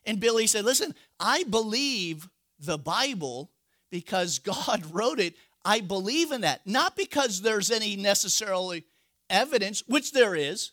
[0.06, 2.28] And Billy said, Listen, I believe
[2.58, 3.50] the Bible
[3.90, 5.34] because God wrote it.
[5.64, 8.84] I believe in that, not because there's any necessarily
[9.30, 10.72] evidence, which there is,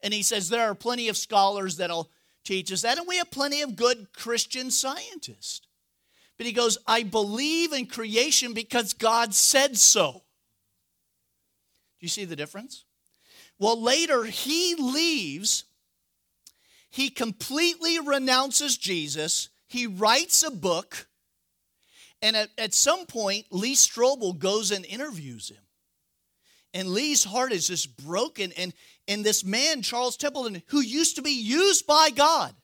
[0.00, 2.10] and he says there are plenty of scholars that'll
[2.44, 5.62] teach us that, and we have plenty of good Christian scientists.
[6.36, 10.12] But he goes, I believe in creation because God said so.
[10.12, 12.84] Do you see the difference?
[13.58, 15.64] Well, later he leaves,
[16.90, 21.06] he completely renounces Jesus, he writes a book,
[22.22, 25.62] and at, at some point, Lee Strobel goes and interviews him.
[26.74, 28.52] And Lee's heart is just broken.
[28.56, 28.74] And,
[29.08, 32.54] and this man, Charles Templeton, who used to be used by God,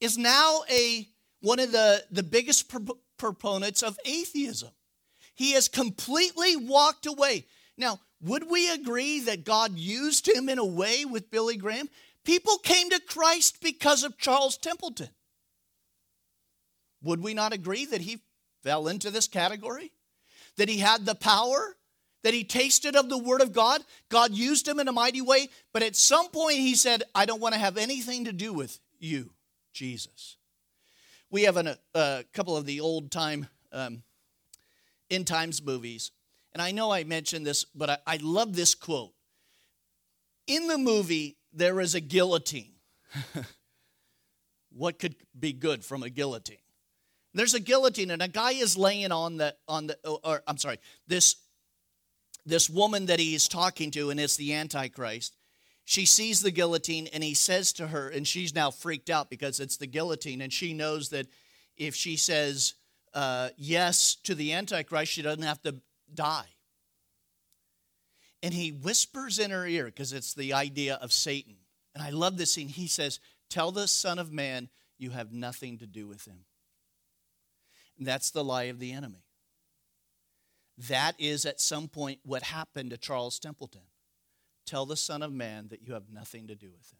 [0.00, 1.08] is now a
[1.42, 4.70] one of the, the biggest pro- proponents of atheism.
[5.34, 7.46] He has completely walked away.
[7.76, 11.88] Now, would we agree that God used him in a way with Billy Graham?
[12.26, 15.08] People came to Christ because of Charles Templeton.
[17.02, 18.20] Would we not agree that he
[18.64, 19.92] fell into this category?
[20.56, 21.76] That he had the power?
[22.24, 23.80] That he tasted of the Word of God?
[24.08, 27.40] God used him in a mighty way, but at some point he said, I don't
[27.40, 29.30] want to have anything to do with you,
[29.72, 30.36] Jesus.
[31.30, 34.02] We have an, a couple of the old time um,
[35.08, 36.10] end times movies,
[36.52, 39.12] and I know I mentioned this, but I, I love this quote.
[40.48, 42.74] In the movie, there is a guillotine.
[44.72, 46.58] what could be good from a guillotine?
[47.34, 50.78] There's a guillotine, and a guy is laying on the on the or I'm sorry,
[51.06, 51.36] this
[52.46, 55.36] this woman that he is talking to, and it's the Antichrist.
[55.84, 59.60] She sees the guillotine, and he says to her, and she's now freaked out because
[59.60, 61.26] it's the guillotine, and she knows that
[61.76, 62.74] if she says
[63.14, 65.76] uh, yes to the Antichrist, she doesn't have to
[66.12, 66.46] die.
[68.42, 71.56] And he whispers in her ear, because it's the idea of Satan.
[71.94, 72.68] And I love this scene.
[72.68, 74.68] He says, Tell the Son of Man
[74.98, 76.44] you have nothing to do with him.
[77.98, 79.24] And that's the lie of the enemy.
[80.88, 83.82] That is at some point what happened to Charles Templeton.
[84.66, 86.98] Tell the Son of Man that you have nothing to do with him.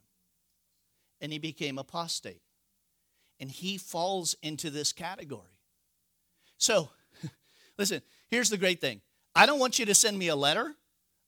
[1.20, 2.42] And he became apostate.
[3.38, 5.58] And he falls into this category.
[6.56, 6.88] So,
[7.78, 9.02] listen, here's the great thing
[9.34, 10.74] I don't want you to send me a letter.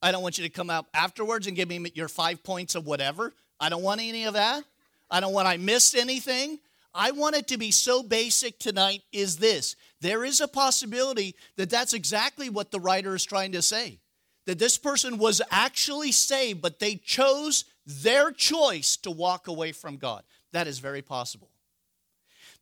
[0.03, 2.86] I don't want you to come out afterwards and give me your five points of
[2.86, 3.34] whatever.
[3.59, 4.64] I don't want any of that.
[5.11, 6.59] I don't want I missed anything.
[6.94, 9.76] I want it to be so basic tonight is this.
[10.01, 13.99] There is a possibility that that's exactly what the writer is trying to say.
[14.46, 19.96] That this person was actually saved, but they chose their choice to walk away from
[19.96, 20.22] God.
[20.53, 21.51] That is very possible.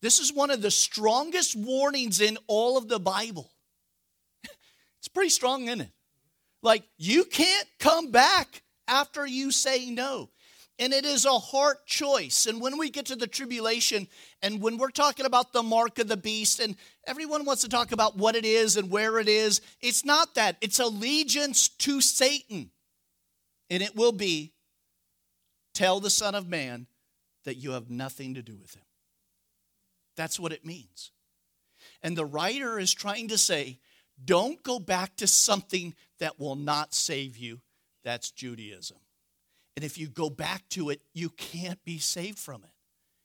[0.00, 3.50] This is one of the strongest warnings in all of the Bible.
[4.98, 5.90] It's pretty strong, isn't it?
[6.62, 10.30] Like, you can't come back after you say no.
[10.78, 12.44] And it is a heart choice.
[12.44, 14.08] And when we get to the tribulation,
[14.42, 16.76] and when we're talking about the mark of the beast, and
[17.06, 20.56] everyone wants to talk about what it is and where it is, it's not that.
[20.60, 22.70] It's allegiance to Satan.
[23.70, 24.52] And it will be
[25.72, 26.86] tell the Son of Man
[27.44, 28.84] that you have nothing to do with him.
[30.14, 31.10] That's what it means.
[32.02, 33.78] And the writer is trying to say,
[34.24, 37.60] don't go back to something that will not save you.
[38.04, 38.98] That's Judaism.
[39.76, 42.70] And if you go back to it, you can't be saved from it.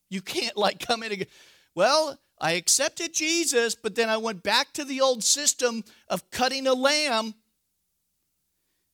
[0.10, 1.26] You can't like come in and go,
[1.74, 6.68] well, I accepted Jesus, but then I went back to the old system of cutting
[6.68, 7.36] a lamb.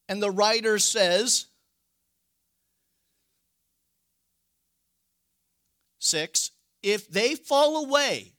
[0.08, 1.48] And the writer says,
[6.00, 6.52] six,
[6.84, 8.34] if they fall away,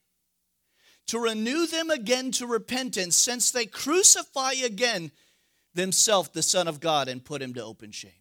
[1.08, 5.10] to renew them again to repentance, since they crucify again
[5.74, 8.12] themselves, the Son of God, and put him to open shame.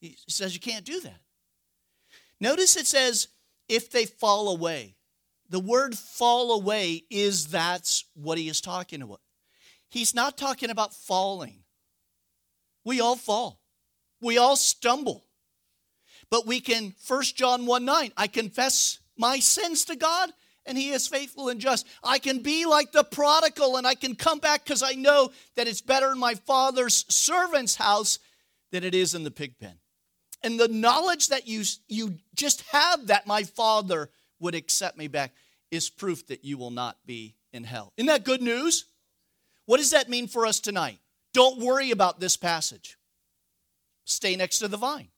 [0.00, 1.20] He says you can't do that.
[2.40, 3.28] Notice it says,
[3.68, 4.94] if they fall away.
[5.48, 9.20] The word fall away is that's what he is talking about.
[9.88, 11.58] He's not talking about falling.
[12.84, 13.60] We all fall.
[14.20, 15.24] We all stumble.
[16.30, 20.30] But we can, 1 John 1 9, I confess my sins to God
[20.66, 21.86] and he is faithful and just.
[22.02, 25.68] I can be like the prodigal and I can come back because I know that
[25.68, 28.18] it's better in my father's servant's house
[28.72, 29.78] than it is in the pig pen.
[30.42, 35.32] And the knowledge that you, you just have that my father would accept me back
[35.70, 37.92] is proof that you will not be in hell.
[37.96, 38.84] Isn't that good news?
[39.64, 40.98] What does that mean for us tonight?
[41.32, 42.96] Don't worry about this passage.
[44.04, 45.08] Stay next to the vine.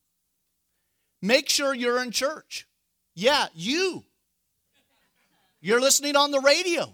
[1.21, 2.67] Make sure you're in church.
[3.15, 4.05] Yeah, you.
[5.61, 6.93] You're listening on the radio.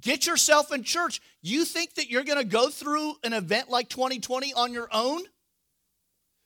[0.00, 1.20] Get yourself in church.
[1.42, 5.22] You think that you're going to go through an event like 2020 on your own?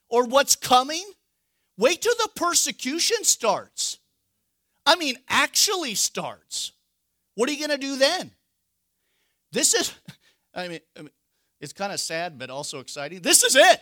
[0.09, 1.05] Or what's coming?
[1.79, 3.99] Wait till the persecution starts.
[4.85, 6.73] I mean, actually starts.
[7.35, 8.33] What are you going to do then?
[9.53, 9.95] This is,
[10.55, 11.11] I mean, I mean
[11.61, 13.21] it's kind of sad, but also exciting.
[13.21, 13.81] This is it.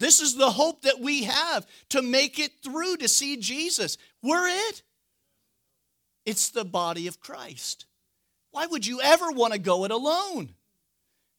[0.00, 3.96] This is the hope that we have to make it through to see Jesus.
[4.22, 4.82] We're it.
[6.24, 7.86] It's the body of Christ.
[8.50, 10.54] Why would you ever want to go it alone?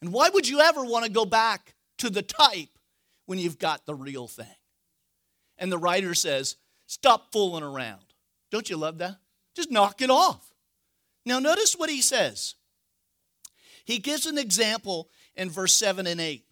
[0.02, 2.70] And why would you ever want to go back to the type
[3.26, 4.46] when you've got the real thing?
[5.58, 6.58] And the writer says,
[6.88, 8.02] Stop fooling around.
[8.52, 9.18] Don't you love that?
[9.56, 10.52] Just knock it off.
[11.26, 12.56] Now, notice what he says.
[13.86, 16.46] He gives an example in verse 7 and 8.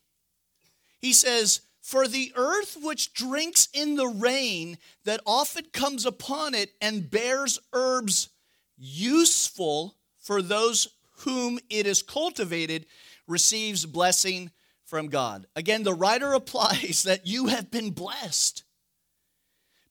[1.00, 6.72] He says, For the earth which drinks in the rain that often comes upon it
[6.82, 8.30] and bears herbs
[8.78, 10.88] useful for those
[11.20, 12.86] whom it is cultivated
[13.28, 14.50] receives blessing
[14.86, 15.46] from God.
[15.58, 18.64] Again, the writer applies that you have been blessed.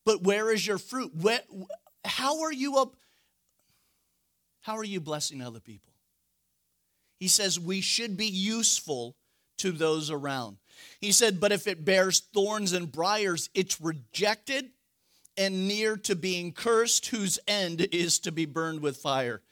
[0.07, 1.13] But where is your fruit?
[1.15, 1.41] Where,
[2.07, 2.97] how are you up?
[4.63, 5.93] How are you blessing other people?
[7.19, 9.15] He says we should be useful
[9.59, 10.57] to those around.
[11.01, 14.71] He said, but if it bears thorns and briars, it's rejected
[15.37, 19.43] and near to being cursed, whose end is to be burned with fire.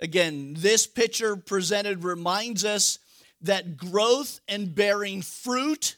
[0.00, 2.98] Again, this picture presented reminds us
[3.42, 5.96] that growth and bearing fruit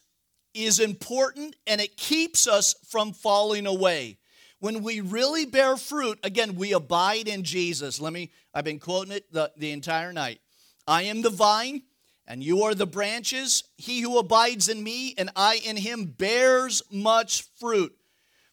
[0.55, 4.19] is important and it keeps us from falling away.
[4.59, 8.01] When we really bear fruit, again, we abide in Jesus.
[8.01, 10.41] Let me, I've been quoting it the, the entire night.
[10.87, 11.83] I am the vine,
[12.31, 13.65] and you are the branches.
[13.77, 17.93] He who abides in me and I in him bears much fruit.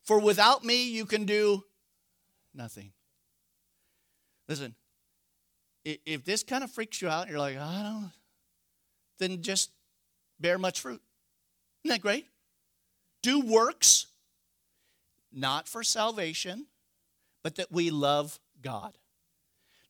[0.02, 1.64] For without me, you can do
[2.56, 2.92] nothing.
[4.50, 4.74] Listen,
[5.86, 8.12] if this kind of freaks you out, you're like, I don't,
[9.20, 9.70] then just
[10.40, 11.02] bear much fruit.
[11.84, 12.26] Isn't that great?
[13.22, 14.08] Do works,
[15.32, 16.66] not for salvation,
[17.44, 18.98] but that we love God.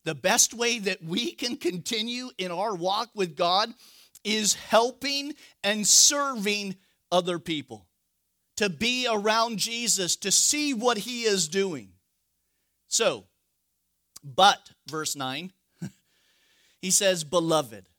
[0.08, 3.74] The best way that we can continue in our walk with God
[4.24, 5.34] is helping
[5.66, 6.78] and serving
[7.12, 7.88] other people
[8.56, 11.90] to be around Jesus, to see what he is doing.
[12.88, 13.26] So,
[14.24, 15.52] but, verse 9,
[16.82, 17.90] he says, Beloved,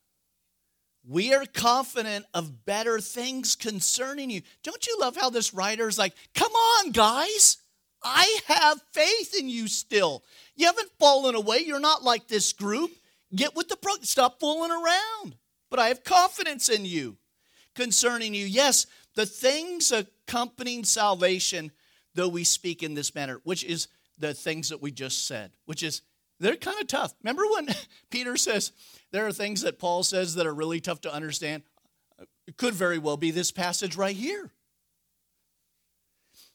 [1.06, 4.40] we are confident of better things concerning you.
[4.62, 7.59] Don't you love how this writer is like, Come on, guys,
[8.02, 10.22] I have faith in you still.
[10.59, 11.61] You haven't fallen away.
[11.61, 12.90] You're not like this group.
[13.34, 15.36] Get with the pro, stop fooling around.
[15.70, 17.16] But I have confidence in you
[17.76, 18.44] concerning you.
[18.44, 21.70] Yes, the things accompanying salvation,
[22.14, 23.86] though we speak in this manner, which is
[24.18, 26.02] the things that we just said, which is
[26.40, 27.14] they're kind of tough.
[27.22, 27.68] Remember when
[28.11, 28.72] Peter says
[29.12, 31.62] there are things that Paul says that are really tough to understand?
[32.48, 34.50] It could very well be this passage right here.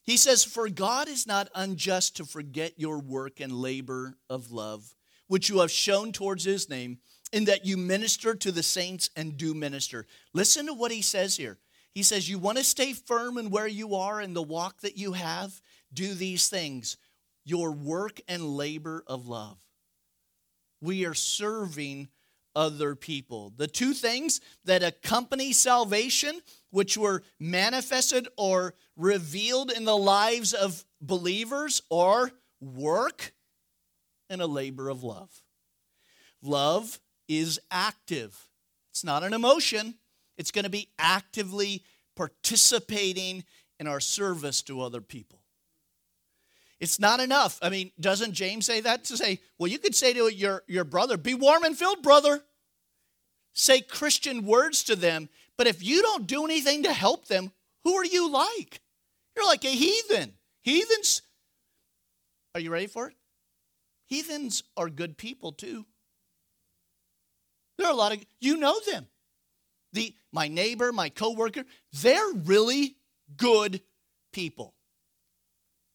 [0.04, 4.94] He says, For God is not unjust to forget your work and labor of love,
[5.28, 7.00] which you have shown towards his name,
[7.32, 10.06] in that you minister to the saints and do minister.
[10.34, 11.58] Listen to what he says here.
[11.94, 14.98] He says, You want to stay firm in where you are in the walk that
[14.98, 15.62] you have?
[15.94, 16.98] Do these things
[17.46, 19.58] your work and labor of love.
[20.82, 22.10] We are serving
[22.56, 23.54] other people.
[23.56, 30.86] The two things that accompany salvation, which were manifested or revealed in the lives of
[31.02, 33.34] believers, are work
[34.30, 35.42] and a labor of love.
[36.42, 38.50] Love is active,
[38.92, 39.96] it's not an emotion.
[40.38, 41.84] It's going to be actively
[42.16, 43.44] participating
[43.80, 45.43] in our service to other people.
[46.84, 47.58] It's not enough.
[47.62, 49.06] I mean, doesn't James say that?
[49.06, 52.44] To say, well, you could say to your, your brother, be warm and filled, brother.
[53.54, 57.54] Say Christian words to them, but if you don't do anything to help them,
[57.86, 58.82] who are you like?
[59.34, 60.34] You're like a heathen.
[60.64, 61.22] Heathens,
[62.54, 63.16] are you ready for it?
[64.08, 65.86] Heathens are good people too.
[67.78, 69.08] There are a lot of, you know them
[69.94, 71.64] the my neighbor, my coworker,
[72.02, 72.98] they're really
[73.38, 73.82] good
[74.34, 74.74] people.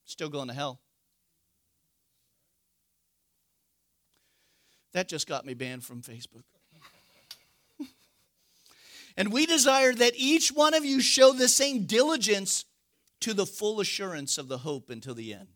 [0.08, 0.80] Still going to hell.
[4.94, 6.44] That just got me banned from Facebook.
[9.18, 12.64] and we desire that each one of you show the same diligence
[13.20, 15.48] to the full assurance of the hope until the end.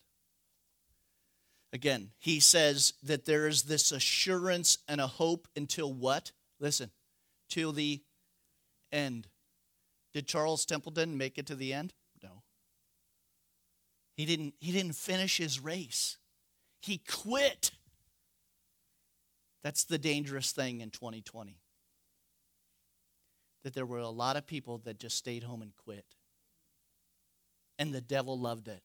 [1.72, 6.30] Again, he says that there is this assurance and a hope until what?
[6.61, 6.90] Listen,
[7.48, 8.03] till the
[8.92, 9.28] end.
[10.12, 11.94] Did Charles Templeton make it to the end?
[14.17, 16.19] He didn't, he didn't finish his race,
[16.81, 17.73] he quit.
[19.63, 21.57] That's the dangerous thing in 2020.
[23.63, 26.05] That there were a lot of people that just stayed home and quit.
[27.79, 28.83] And the devil loved it.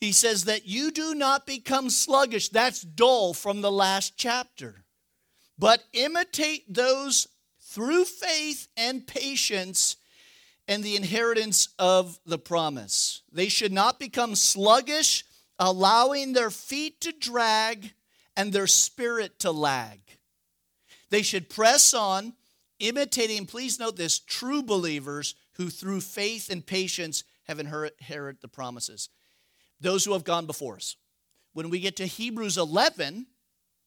[0.00, 2.48] He says that you do not become sluggish.
[2.48, 4.84] That's dull from the last chapter.
[5.56, 7.28] But imitate those
[7.60, 9.96] through faith and patience
[10.68, 13.22] and the inheritance of the promise.
[13.32, 15.24] They should not become sluggish,
[15.58, 17.94] allowing their feet to drag
[18.36, 19.98] and their spirit to lag.
[21.10, 22.34] They should press on,
[22.78, 29.08] imitating, please note this, true believers who through faith and patience have inherited the promises.
[29.80, 30.96] Those who have gone before us.
[31.54, 33.26] When we get to Hebrews 11,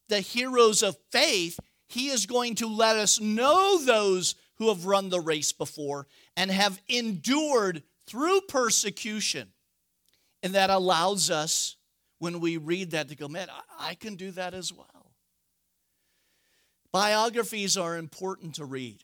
[0.08, 5.08] the heroes of faith he is going to let us know those who have run
[5.08, 6.06] the race before
[6.36, 9.48] and have endured through persecution.
[10.40, 11.76] And that allows us,
[12.20, 15.12] when we read that, to go, man, I can do that as well.
[16.92, 19.02] Biographies are important to read.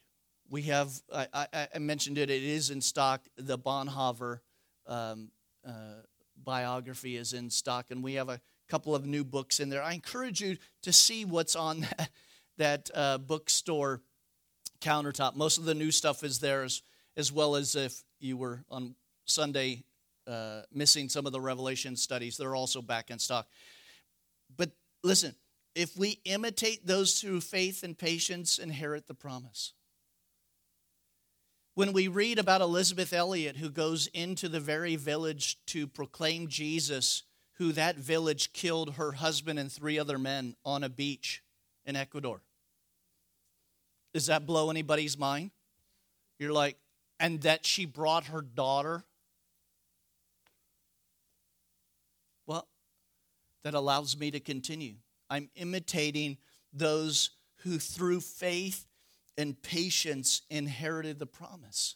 [0.48, 3.22] We have, I, I, I mentioned it, it is in stock.
[3.36, 4.38] The Bonhoeffer
[4.86, 5.32] um,
[5.66, 6.02] uh,
[6.36, 9.82] biography is in stock, and we have a couple of new books in there.
[9.82, 12.10] I encourage you to see what's on that,
[12.58, 14.02] that uh, bookstore
[14.80, 15.36] countertop.
[15.36, 16.82] Most of the new stuff is there, as,
[17.16, 19.84] as well as if you were on Sunday
[20.26, 23.48] uh, missing some of the Revelation studies, they're also back in stock.
[24.56, 24.70] But
[25.02, 25.34] listen,
[25.74, 29.72] if we imitate those through faith and patience, inherit the promise.
[31.74, 37.22] When we read about Elisabeth Elliot, who goes into the very village to proclaim Jesus,
[37.54, 41.42] who that village killed her husband and three other men on a beach
[41.84, 42.42] in Ecuador.
[44.18, 45.52] Does that blow anybody's mind?
[46.40, 46.76] You're like,
[47.20, 49.04] and that she brought her daughter?
[52.44, 52.66] Well,
[53.62, 54.94] that allows me to continue.
[55.30, 56.36] I'm imitating
[56.72, 58.86] those who, through faith
[59.36, 61.94] and patience, inherited the promise.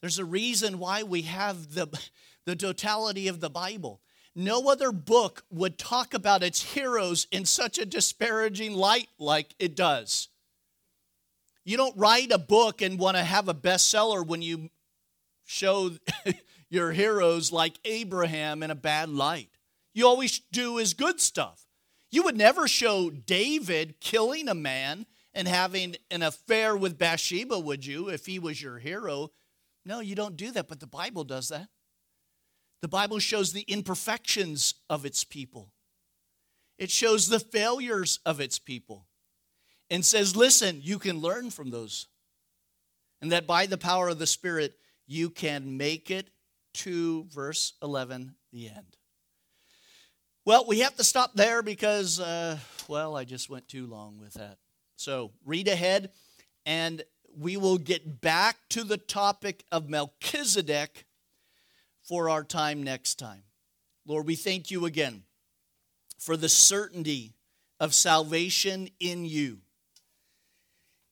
[0.00, 1.86] There's a reason why we have the,
[2.46, 4.00] the totality of the Bible.
[4.34, 9.76] No other book would talk about its heroes in such a disparaging light like it
[9.76, 10.30] does.
[11.64, 14.70] You don't write a book and want to have a bestseller when you
[15.44, 15.92] show
[16.70, 19.50] your heroes like Abraham in a bad light.
[19.94, 21.66] You always do is good stuff.
[22.10, 27.86] You would never show David killing a man and having an affair with Bathsheba, would
[27.86, 29.30] you, if he was your hero?
[29.84, 31.68] No, you don't do that, but the Bible does that.
[32.82, 35.72] The Bible shows the imperfections of its people,
[36.78, 39.06] it shows the failures of its people,
[39.92, 42.06] and says, listen, you can learn from those.
[43.20, 44.74] And that by the power of the Spirit,
[45.06, 46.30] you can make it
[46.72, 48.96] to verse 11, the end.
[50.46, 54.32] Well, we have to stop there because, uh, well, I just went too long with
[54.32, 54.56] that.
[54.96, 56.10] So read ahead,
[56.64, 57.04] and
[57.38, 61.04] we will get back to the topic of Melchizedek
[62.02, 63.42] for our time next time.
[64.06, 65.24] Lord, we thank you again
[66.18, 67.34] for the certainty
[67.78, 69.58] of salvation in you.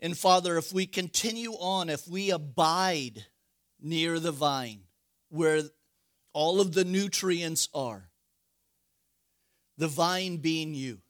[0.00, 3.26] And Father, if we continue on, if we abide
[3.80, 4.82] near the vine
[5.28, 5.62] where
[6.32, 8.08] all of the nutrients are,
[9.76, 11.00] the vine being you.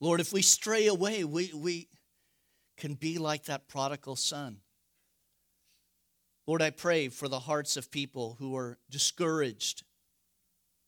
[0.00, 1.88] Lord, if we stray away, we, we
[2.76, 4.58] can be like that prodigal son.
[6.46, 9.84] Lord, I pray for the hearts of people who are discouraged,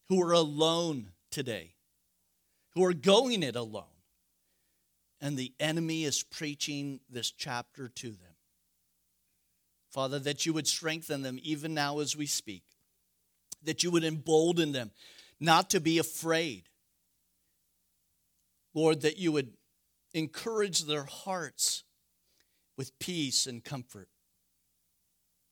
[0.08, 1.74] who are alone today,
[2.74, 3.93] who are going it alone,
[5.24, 8.36] and the enemy is preaching this chapter to them.
[9.90, 12.62] Father, that you would strengthen them even now as we speak,
[13.62, 14.90] that you would embolden them
[15.40, 16.64] not to be afraid,
[18.74, 19.54] Lord, that you would
[20.12, 21.84] encourage their hearts
[22.76, 24.08] with peace and comfort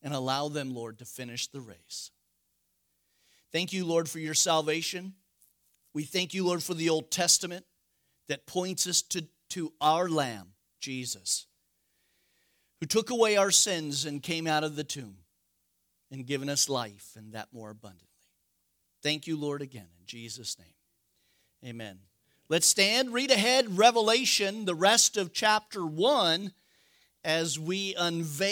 [0.02, 2.10] and allow them, Lord, to finish the race.
[3.52, 5.14] Thank you, Lord, for your salvation.
[5.94, 7.64] We thank you, Lord, for the Old Testament
[8.28, 10.48] that points us to, to our Lamb,
[10.80, 11.46] Jesus,
[12.80, 15.16] who took away our sins and came out of the tomb
[16.11, 18.09] and given us life and that more abundantly.
[19.03, 21.68] Thank you, Lord, again, in Jesus' name.
[21.70, 21.98] Amen.
[22.48, 26.53] Let's stand, read ahead Revelation, the rest of chapter 1,
[27.24, 28.42] as we unveil.